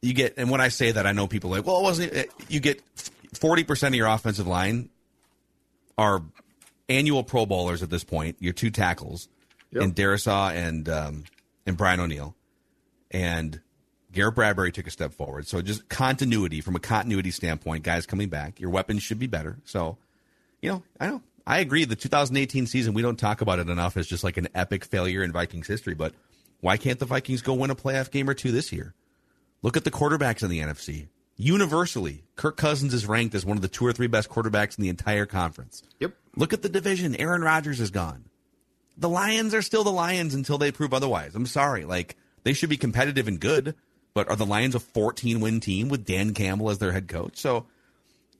[0.00, 0.34] you get.
[0.38, 2.12] And when I say that, I know people are like, well, it wasn't.
[2.14, 2.80] It, you get
[3.34, 4.88] forty percent of your offensive line
[5.98, 6.22] are
[6.88, 8.36] annual Pro Bowlers at this point.
[8.38, 9.28] Your two tackles,
[9.74, 11.24] and Darrisaw and um,
[11.66, 12.34] and Brian O'Neill,
[13.10, 13.60] and
[14.12, 15.46] Garrett Bradbury took a step forward.
[15.46, 18.60] So just continuity from a continuity standpoint, guys coming back.
[18.60, 19.58] Your weapons should be better.
[19.64, 19.98] So,
[20.62, 21.84] you know, I know I agree.
[21.84, 25.22] The 2018 season, we don't talk about it enough as just like an epic failure
[25.22, 25.94] in Vikings history.
[25.94, 26.14] But
[26.60, 28.94] why can't the Vikings go win a playoff game or two this year?
[29.62, 31.08] Look at the quarterbacks in the NFC.
[31.36, 34.82] Universally, Kirk Cousins is ranked as one of the two or three best quarterbacks in
[34.82, 35.82] the entire conference.
[35.98, 36.14] Yep.
[36.36, 37.16] Look at the division.
[37.16, 38.26] Aaron Rodgers is gone.
[38.98, 41.34] The Lions are still the Lions until they prove otherwise.
[41.34, 41.86] I'm sorry.
[41.86, 43.74] Like, they should be competitive and good,
[44.12, 47.38] but are the Lions a 14 win team with Dan Campbell as their head coach?
[47.38, 47.66] So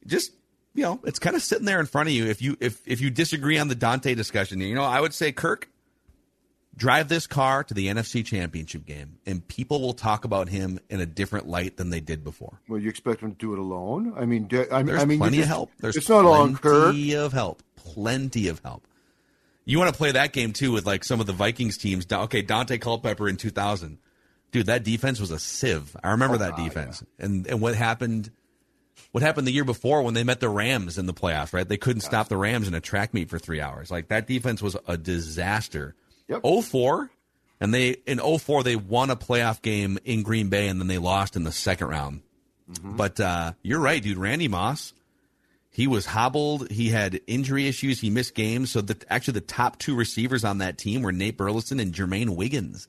[0.07, 0.33] just,
[0.75, 2.27] you know, it's kind of sitting there in front of you.
[2.27, 5.33] If you, if, if you disagree on the Daunte discussion, you know, I would say,
[5.33, 5.69] Kirk,
[6.77, 11.01] drive this car to the NFC championship game and people will talk about him in
[11.01, 12.61] a different light than they did before.
[12.69, 14.15] Well, you expect him to do it alone?
[14.17, 15.71] I mean, I, mean- There's I mean, you plenty just- of help.
[15.81, 16.93] There's it's not on Kirk.
[16.93, 17.63] plenty of help.
[17.77, 18.87] Plenty of help.
[19.65, 22.07] You want to play that game too with like some of the Vikings teams.
[22.11, 23.99] Okay, Daunte Culpepper in 2000,
[24.53, 25.97] dude, that defense was a sieve.
[26.03, 27.05] I remember oh, that defense.
[27.19, 28.31] And and what happened?
[29.13, 31.53] What happened the year before when they met the Rams in the playoffs?
[31.53, 33.91] Right, they couldn't stop the Rams in a track meet for three hours.
[33.91, 35.95] Like that defense was a disaster.
[36.29, 36.43] Yep.
[36.65, 37.11] 04,
[37.61, 40.99] and they in 04 they won a playoff game in Green Bay, and then they
[40.99, 42.23] lost in the second round.
[42.83, 44.17] But uh, you're right, dude.
[44.17, 44.93] Randy Moss,
[45.71, 46.71] he was hobbled.
[46.71, 48.01] He had injury issues.
[48.01, 48.71] He missed games.
[48.71, 52.37] So the, actually, the top two receivers on that team were Nate Burleson and Jermaine
[52.37, 52.89] Wiggins.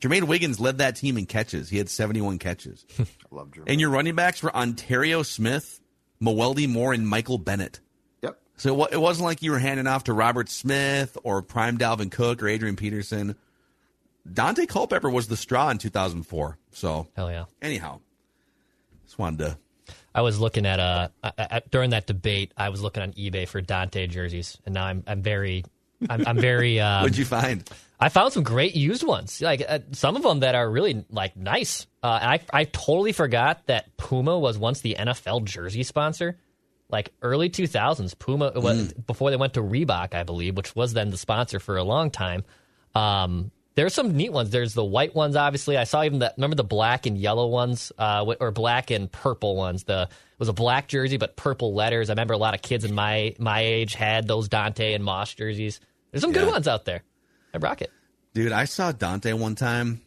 [0.00, 1.68] Jermaine Wiggins led that team in catches.
[1.68, 2.84] He had 71 catches.
[3.00, 3.64] I love Jermaine.
[3.66, 5.80] and your running backs were Onterrio Smith,
[6.22, 7.80] Mewelde Moore, and Michael Bennett.
[8.22, 8.38] Yep.
[8.56, 12.10] So it it wasn't like you were handing off to Robert Smith or Prime Dalvin
[12.10, 13.34] Cook or Adrian Peterson.
[14.30, 16.58] Daunte Culpepper was the straw in 2004.
[16.72, 17.44] So Hell yeah.
[17.62, 18.00] anyhow,
[19.06, 19.58] just wanted to
[20.14, 22.52] I was looking at uh I- I- during that debate.
[22.56, 25.64] I was looking on eBay for Daunte jerseys, and now I'm I'm very
[26.08, 26.80] I'm, I'm very.
[26.80, 27.68] Um, What'd you find?
[28.00, 31.36] I found some great used ones, like uh, some of them that are really like
[31.36, 31.86] nice.
[32.02, 36.38] Uh, I I totally forgot that Puma was once the NFL jersey sponsor.
[36.90, 41.10] Like early 2000s, Puma was before they went to Reebok, I believe, which was then
[41.10, 42.44] the sponsor for a long time.
[42.94, 44.50] Um, there's some neat ones.
[44.50, 45.76] There's the white ones, obviously.
[45.76, 46.34] I saw even that.
[46.36, 49.84] Remember the black and yellow ones, uh, or black and purple ones.
[49.84, 52.10] The it was a black jersey but purple letters.
[52.10, 55.32] I remember a lot of kids in my my age had those Daunte and Moss
[55.32, 55.78] jerseys.
[56.10, 57.04] There's some good ones out there.
[57.54, 57.92] I rock it.
[58.34, 60.00] Dude, I saw Daunte one time.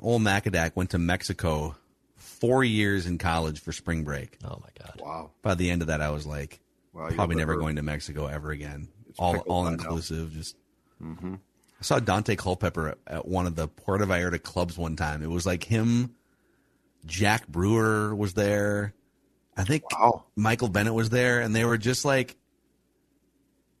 [0.00, 1.76] Old Macadac went to Mexico
[2.16, 4.38] four years in college for spring break.
[4.44, 5.00] Oh my god.
[5.00, 5.30] Wow.
[5.42, 6.58] By the end of that, I was like,
[6.92, 8.88] Wow, probably never going to Mexico ever again.
[9.20, 9.98] all pickled all by now.
[11.00, 11.34] Mm-hmm.
[11.78, 11.78] Inclusive.
[11.78, 11.80] Just.
[11.80, 15.22] I saw Daunte Culpepper at, at one of the Puerto Vallarta clubs one time.
[15.22, 16.14] It was like him.
[17.06, 18.94] Jack Brewer was there.
[19.56, 20.24] I think Wow.
[20.36, 22.36] Michael Bennett was there, and they were just like,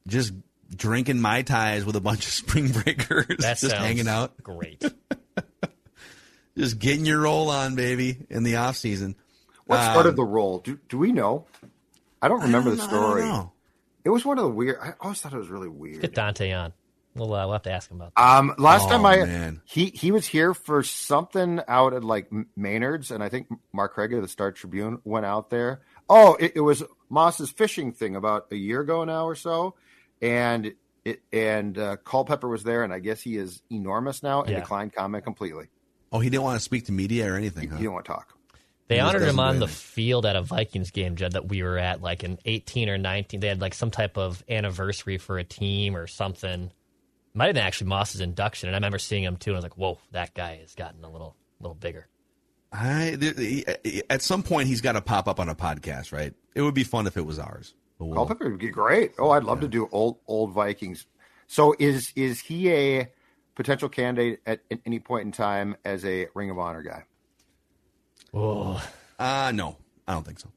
[0.06, 0.32] just
[0.74, 4.82] drinking mai tais with a bunch of spring breakers, That just hanging out Great.
[6.56, 9.14] just getting your roll on, baby, in the off season.
[9.66, 10.58] What Um, started the role?
[10.60, 11.46] Do, do we know?
[12.22, 13.24] I don't remember the I don't know, I don't story.
[13.24, 13.52] know.
[14.04, 14.78] It was one of the weird.
[14.82, 16.00] I always thought it was really weird.
[16.00, 16.72] Get Daunte on.
[17.18, 18.22] We'll, uh, we'll have to ask him about that.
[18.38, 19.60] Um, last Oh, time I man.
[19.64, 24.12] he he was here for something out at like Maynard's, and I think Mark Craig
[24.14, 25.82] of the Star Tribune went out there.
[26.08, 29.74] Oh, it, it was Moss's fishing thing about a year ago now or so,
[30.22, 30.72] and
[31.04, 34.60] it and uh, Culpepper was there, and I guess he is enormous now and Yeah.
[34.60, 35.66] declined comment completely.
[36.12, 37.76] Oh, he didn't want to speak to media or anything, He huh?
[37.78, 38.32] didn't want to talk.
[38.88, 39.74] They He honored him on the anything.
[39.74, 43.40] field at a Vikings game, Jed, that we were at, like in 18 or 19.
[43.40, 46.70] They had like some type of anniversary for a team or something.
[47.38, 49.62] Might have been actually Moss's induction, and I remember seeing him too, and I was
[49.62, 52.08] like, "Whoa, that guy has gotten a little, little bigger."
[52.72, 53.16] I,
[53.84, 56.34] he- at some point, he's got to pop up on a podcast, right?
[56.56, 57.74] It would be fun if it was ours.
[57.96, 59.12] But we'll- Culpepper would be great.
[59.20, 61.06] Oh, I'd love to do old old Vikings.
[61.46, 63.08] So is is he a
[63.54, 67.04] potential candidate at, at any point in time as a Ring of Honor guy?
[68.34, 68.84] Oh,
[69.16, 69.76] Uh, no,
[70.08, 70.48] I don't think so.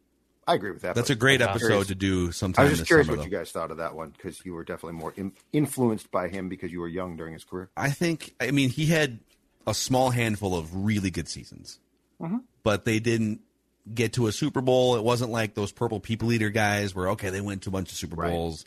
[0.48, 0.96] I agree with that.
[0.96, 2.66] That's a great I'm episode curious- to do sometime.
[2.66, 3.20] I was just curious summer.
[3.20, 6.28] what you guys thought of that one because you were definitely more in, influenced by
[6.30, 7.70] him because you were young during his career.
[7.78, 9.20] I think, I mean, he had
[9.68, 11.80] a small handful of really good seasons,
[12.22, 12.38] Mm-hmm.
[12.64, 13.42] but they didn't
[13.94, 14.96] get to a Super Bowl.
[14.96, 17.92] It wasn't like those Purple People Eater guys where, okay, they went to a bunch
[17.92, 18.30] of Super Right.
[18.32, 18.66] Bowls.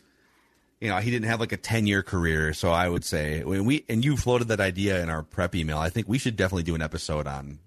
[0.81, 2.53] you know, he didn't have like a 10 year career.
[2.53, 5.77] So I would say, when we, and you floated that idea in our prep email,
[5.77, 7.59] I think we should definitely do an episode on,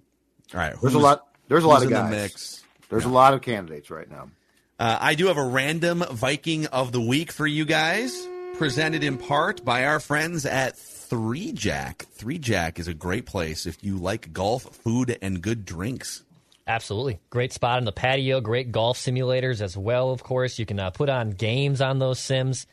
[0.54, 1.26] all right, There's a lot.
[1.48, 2.10] There's a lot of guys.
[2.10, 2.64] the mix.
[2.88, 4.30] There's a lot of candidates right now.
[4.78, 8.26] Uh, I do have a random Viking of the week for you guys,
[8.56, 12.06] presented in part by our friends at Three Jack.
[12.12, 16.22] Three Jack is a great place if you like golf, food, and good drinks.
[16.66, 17.18] Absolutely.
[17.30, 20.58] Great spot on the patio, great golf simulators as well, of course.
[20.58, 22.66] You can uh, put on games on those sims.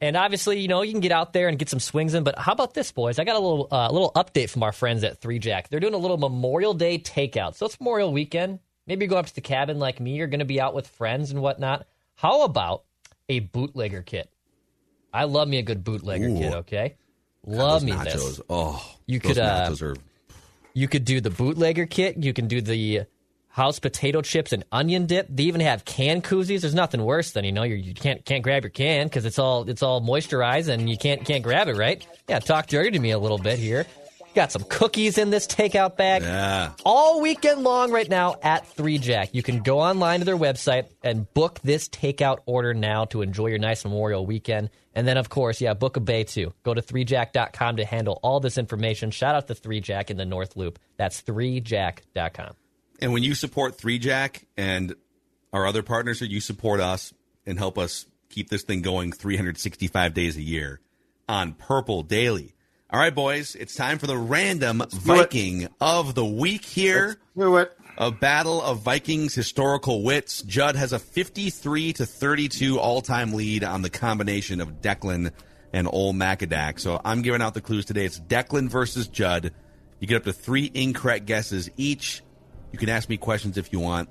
[0.00, 2.22] And obviously, you know, you can get out there and get some swings in.
[2.22, 3.18] But how about this, boys?
[3.18, 5.68] I got a little uh, little update from our friends at Three Jack.
[5.68, 7.54] They're doing a little Memorial Day takeout.
[7.54, 8.58] So it's Memorial Weekend.
[8.86, 10.12] Maybe you go up to the cabin like me.
[10.16, 11.86] You're going to be out with friends and whatnot.
[12.14, 12.84] How about
[13.28, 14.30] a bootlegger kit?
[15.12, 16.38] I love me a good bootlegger Ooh.
[16.38, 16.96] kit, okay?
[17.44, 18.12] Love Those me nachos.
[18.12, 18.40] this.
[18.48, 19.94] Oh, You could, uh, are
[20.74, 22.16] You could do the bootlegger kit.
[22.16, 23.06] You can do the
[23.48, 25.26] house potato chips and onion dip.
[25.30, 26.60] They even have can koozies.
[26.60, 29.38] There's nothing worse than you know you're, you can't can't grab your can because it's
[29.38, 32.06] all it's all moisturized and you can't can't grab it right.
[32.28, 33.86] Yeah, talk dirty to me a little bit here.
[34.36, 36.20] Got some cookies in this takeout bag.
[36.20, 36.72] yeah.
[36.84, 39.30] All weekend long right now at 3 Jack.
[39.32, 43.46] You can go online to their website and book this takeout order now to enjoy
[43.46, 44.68] your nice Memorial weekend.
[44.94, 46.52] And then, of course, yeah, book a bay too.
[46.64, 49.10] Go to 3jack.com to handle all this information.
[49.10, 50.78] Shout out to 3 Jack in the North Loop.
[50.98, 52.56] That's 3jack.com.
[53.00, 54.94] And when you support Three Jack and
[55.50, 57.14] our other partners, you support us
[57.46, 60.80] and help us keep this thing going 365 days a year
[61.26, 62.52] on Purple Daily.
[62.88, 67.16] All right, boys, it's time for the random Viking of the week here.
[67.36, 67.76] Do it.
[67.98, 70.42] A battle of Vikings historical wits.
[70.42, 75.32] Judd has a 53 to 32 all-time lead on the combination of Declan
[75.72, 76.78] and Ol Macadac.
[76.78, 78.04] So I'm giving out the clues today.
[78.04, 79.52] It's Declan versus Judd.
[79.98, 82.22] You get up to three incorrect guesses each.
[82.70, 84.10] You can ask me questions if you want.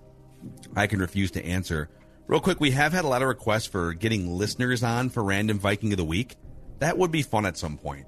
[0.76, 1.90] I can refuse to answer.
[2.28, 5.60] Real quick, we have had a lot of requests for getting listeners on for Random
[5.60, 6.36] Viking of the Week.
[6.80, 8.06] That would be fun at some point.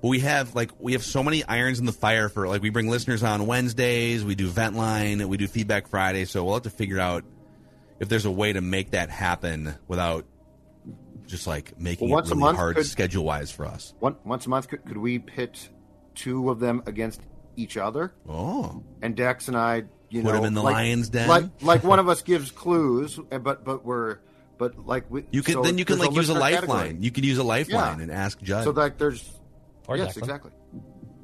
[0.00, 2.70] But we have like we have so many irons in the fire for like we
[2.70, 6.62] bring listeners on Wednesdays, we do vent line, we do feedback Friday, so we'll have
[6.64, 7.24] to figure out
[7.98, 10.24] if there's a way to make that happen without
[11.26, 13.92] just like making Well, it once a really month hard could- schedule wise for us.
[13.98, 15.68] One, once a month, could, could we pit
[16.14, 17.20] two of them against
[17.56, 18.14] each other?
[18.28, 18.82] Oh.
[19.02, 21.28] And Dex and I, you Put know, in the like, lion's den?
[21.28, 24.18] Like, like one of us gives clues, eh, but but we're
[24.58, 26.78] but like we, You can so then you can like use a lifeline.
[26.86, 27.04] category.
[27.04, 28.02] You can use a lifeline Yeah.
[28.04, 29.28] and ask Judd So like there's
[29.88, 30.18] Or yes, Declan.
[30.18, 30.50] exactly.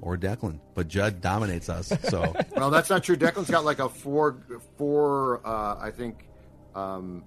[0.01, 0.59] or Declan.
[0.75, 1.93] But Judd dominates us.
[2.09, 3.17] So Well, that's not true.
[3.17, 4.39] Declan's got like a four
[4.77, 6.27] four uh, I think
[6.75, 7.25] um,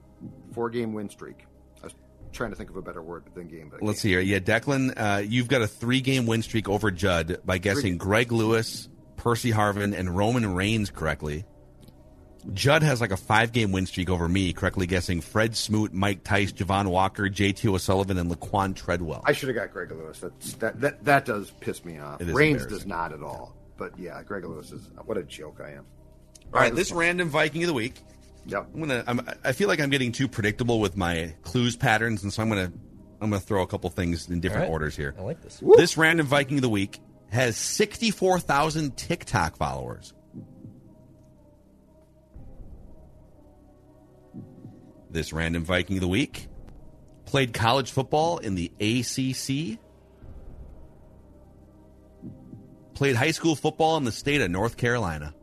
[0.52, 1.46] four game win streak.
[1.82, 1.96] I was
[2.34, 4.20] trying to think of a better word than game, but let's see here.
[4.20, 8.32] Yeah, Declan, uh, you've got a three game win streak over Judd by guessing Greg
[8.32, 11.46] Lewis, Percy Harvin, and Roman Reigns correctly.
[12.54, 16.24] Judd has like a five game win streak over me, correctly guessing Fred Smoot, Mike
[16.24, 19.22] Tice, Javon Walker, JT O'Sullivan, and Laquan Treadwell.
[19.26, 20.20] I should have got Greg Lewis.
[20.20, 22.22] That's, that that that does piss me off.
[22.22, 23.56] It is Reigns does not at all.
[23.78, 25.86] But yeah, Greg Lewis is what a joke I am.
[26.54, 28.02] All right, this random Viking of the week.
[28.46, 28.68] Yep.
[28.74, 29.04] I'm gonna.
[29.06, 32.50] I'm, I feel like I'm getting too predictable with my clues patterns, and so I'm
[32.50, 32.72] gonna.
[33.20, 34.74] I'm gonna throw a couple things in different All right.
[34.74, 35.16] orders here.
[35.18, 35.62] I like this.
[35.76, 37.00] This random Viking of the week
[37.32, 40.14] has 64,000 TikTok followers.
[45.18, 46.48] This random Viking of the week
[47.26, 49.80] played college football in the ACC.
[52.94, 55.34] Played high school football in the state of North Carolina.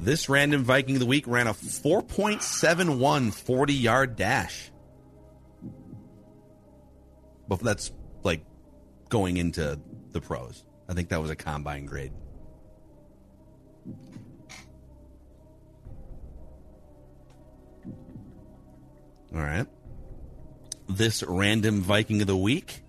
[0.00, 4.72] This random Viking of the week ran a 4.71 40 yard dash.
[7.46, 7.92] But that's
[8.24, 8.44] like
[9.10, 9.78] going into
[10.10, 10.64] the pros.
[10.88, 12.10] I think that was a combine grade.
[19.34, 19.66] All right.
[20.88, 22.82] This random Viking of the week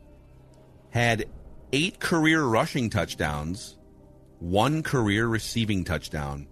[0.89, 1.26] had
[1.74, 3.78] eight career rushing touchdowns,
[4.39, 6.47] one career receiving touchdown.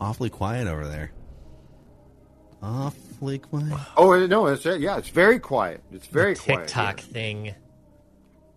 [0.00, 1.12] Awfully quiet over there.
[2.64, 3.78] Awfully quiet.
[3.96, 5.82] Oh no, it's yeah, it's very quiet.
[5.92, 6.58] It's very the quiet.
[6.68, 7.12] TikTok here.
[7.12, 7.54] thing.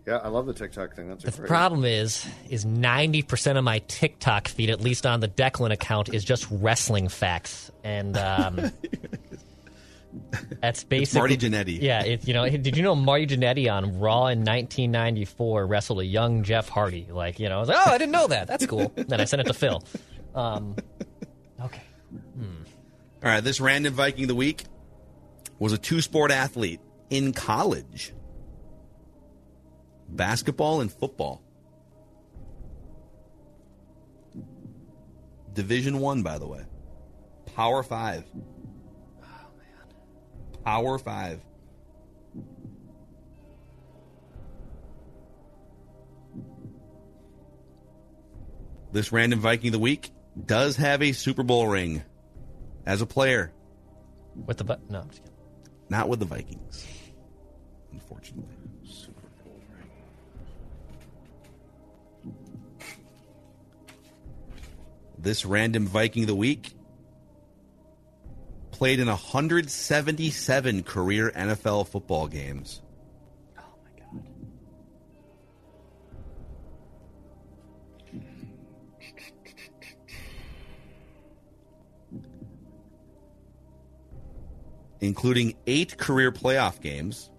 [0.07, 1.09] Yeah, I love the TikTok thing.
[1.09, 1.47] That's a The great.
[1.49, 6.13] problem is, is ninety percent of my TikTok feed, at least on the Declan account,
[6.13, 8.71] is just wrestling facts, and um,
[10.61, 11.81] that's basically Marty Jannetty.
[11.81, 16.05] Yeah, it, you know, did you know Marty Jannetty on Raw in 1994 wrestled a
[16.05, 17.07] young Jeff Hardy?
[17.11, 18.47] Like, you know, I was like, oh, I didn't know that.
[18.47, 18.91] That's cool.
[18.95, 19.83] then I sent it to Phil.
[20.35, 20.75] Um,
[21.61, 21.81] okay,
[23.24, 24.65] All right, this random Viking of the week
[25.57, 28.13] was a two sport athlete in college.
[30.07, 31.41] Basketball and football.
[35.53, 36.63] Division one, by the way.
[37.55, 38.24] Power five.
[38.36, 40.63] Oh man.
[40.63, 41.41] Power five.
[48.91, 50.11] This random Viking of the week
[50.45, 52.03] does have a Super Bowl ring
[52.88, 53.51] as a player.
[54.45, 55.35] With the but no, I'm just kidding.
[55.89, 56.88] Not with the Vikings,
[57.91, 58.55] unfortunately.
[65.19, 66.73] This random Viking of the week
[68.71, 72.81] played in 177 career NFL football games.
[85.01, 87.29] Including eight career playoff games,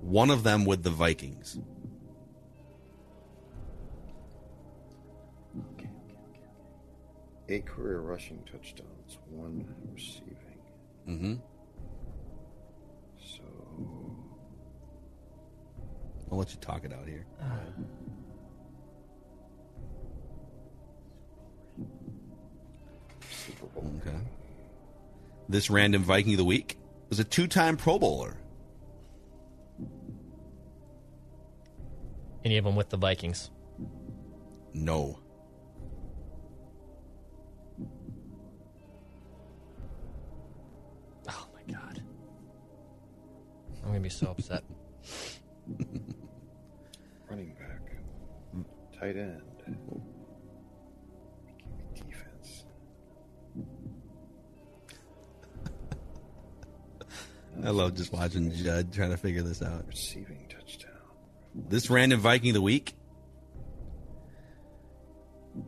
[0.00, 1.58] one of them with the Vikings.
[7.48, 10.36] Eight career rushing touchdowns, one receiving.
[11.08, 11.34] Mm-hmm.
[13.18, 13.42] So
[16.30, 17.26] I'll let you talk it out here.
[23.28, 23.92] Super Bowl.
[24.00, 24.16] Okay.
[25.50, 26.78] This random Viking of the week
[27.08, 28.36] was a two-time Pro Bowler.
[32.44, 33.50] Any of them with the Vikings?
[34.72, 35.18] No.
[41.28, 42.00] Oh my god.
[43.82, 44.62] I'm gonna be so upset.
[47.28, 47.96] Running back.
[48.96, 49.42] Tight end.
[57.64, 59.86] I love just watching Judd trying to figure this out.
[59.86, 60.92] Receiving touchdown.
[61.54, 62.94] This random Viking of the week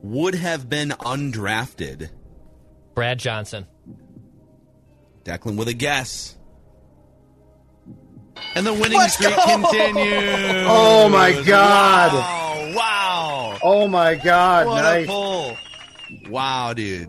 [0.03, 2.11] would have been undrafted.
[2.95, 3.67] Brad Johnson.
[5.25, 6.37] Declan with a guess.
[8.55, 10.67] And the winning streak continues.
[10.67, 12.13] Oh my God.
[12.13, 12.73] Wow.
[12.77, 13.59] Wow.
[13.63, 14.67] Oh my God!
[14.67, 15.05] What nice.
[15.05, 15.57] a pull.
[16.29, 17.09] Wow, dude.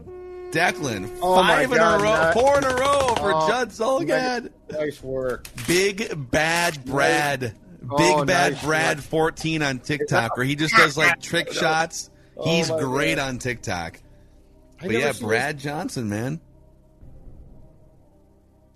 [0.53, 2.33] Declan, Oh my five in God, a row, Matt.
[2.33, 4.51] four in a row for Oh, Judd Zulgad.
[4.71, 5.47] Nice work.
[5.67, 7.39] Big Bad Brad.
[7.41, 7.53] Big
[7.91, 9.05] Oh, Bad nice Brad work.
[9.05, 12.09] 14 on TikTok, where he just does like trick shots.
[12.43, 13.27] He's Oh, my great God.
[13.29, 13.99] on TikTok.
[14.81, 16.39] I But yeah, seen Brad Johnson, man.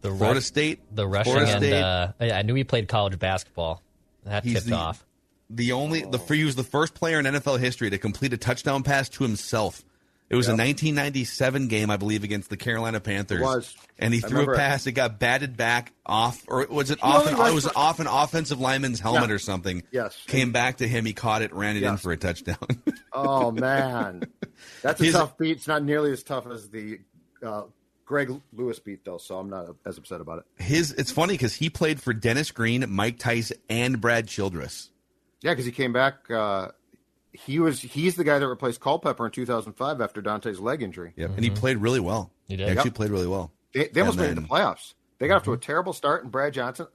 [0.01, 0.79] The Florida rush, State.
[0.95, 1.81] the rushing Florida and State.
[1.81, 3.81] uh, I I knew he played college basketball.
[4.25, 5.03] That He's tipped the- off.
[5.49, 8.83] The only the he was the first player in NFL history to complete a touchdown
[8.83, 9.83] pass to himself.
[10.29, 13.39] It was a 1997 game, I believe, against the Carolina Panthers.
[13.39, 13.75] It was.
[13.97, 14.57] and he I threw a remember it.
[14.57, 14.85] pass.
[14.85, 17.27] It got batted back off, or was it off?
[17.27, 19.35] An, it was for- off an offensive lineman's helmet Yeah.
[19.35, 19.83] or something.
[19.91, 20.17] Yes.
[20.27, 21.05] came back to him.
[21.05, 22.57] He caught it, ran it in for a touchdown.
[23.19, 24.21] Oh man,
[24.83, 25.57] that's a His- tough beat.
[25.57, 26.99] It's not nearly as tough as the
[27.41, 27.63] uh,
[28.05, 29.17] Greg Lewis beat, though.
[29.17, 30.63] So I'm not as upset about it.
[30.63, 34.91] His it's funny because he played for Dennis Green, Mike Tice, and Brad Childress.
[35.41, 36.29] Yeah, because he came back.
[36.29, 36.67] Uh,
[37.45, 41.13] he was he's the guy that replaced Culpepper in 2005 after Daunte's leg injury.
[41.15, 41.59] Yep, and he mm-hmm.
[41.59, 42.31] played really well.
[42.47, 42.69] He did.
[42.69, 42.95] actually Yep.
[42.95, 43.51] played really well.
[43.73, 44.93] They, they almost And made it to the playoffs.
[45.19, 45.61] They got off to a mm-hmm.
[45.61, 46.87] terrible start, and Brad Johnson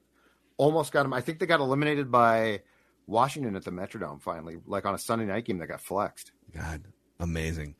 [0.56, 1.12] almost got him.
[1.12, 2.62] I think they got eliminated by
[3.06, 6.32] Washington at the Metrodome finally, like on a Sunday night game that got flexed.
[6.54, 6.82] God,
[7.20, 7.76] amazing.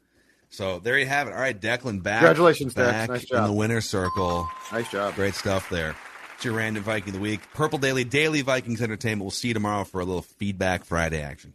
[0.51, 1.33] So there you have it.
[1.33, 2.21] All right, Declan back.
[2.21, 2.91] Congratulations, Dex.
[2.91, 4.49] back Nice in the winner's circle.
[4.71, 5.15] Nice job.
[5.15, 5.97] Great stuff there.
[6.35, 7.41] It's your random Viking of the week.
[7.55, 9.23] Purple Daily, daily Vikings entertainment.
[9.23, 11.55] We'll see you tomorrow for a little feedback Friday action.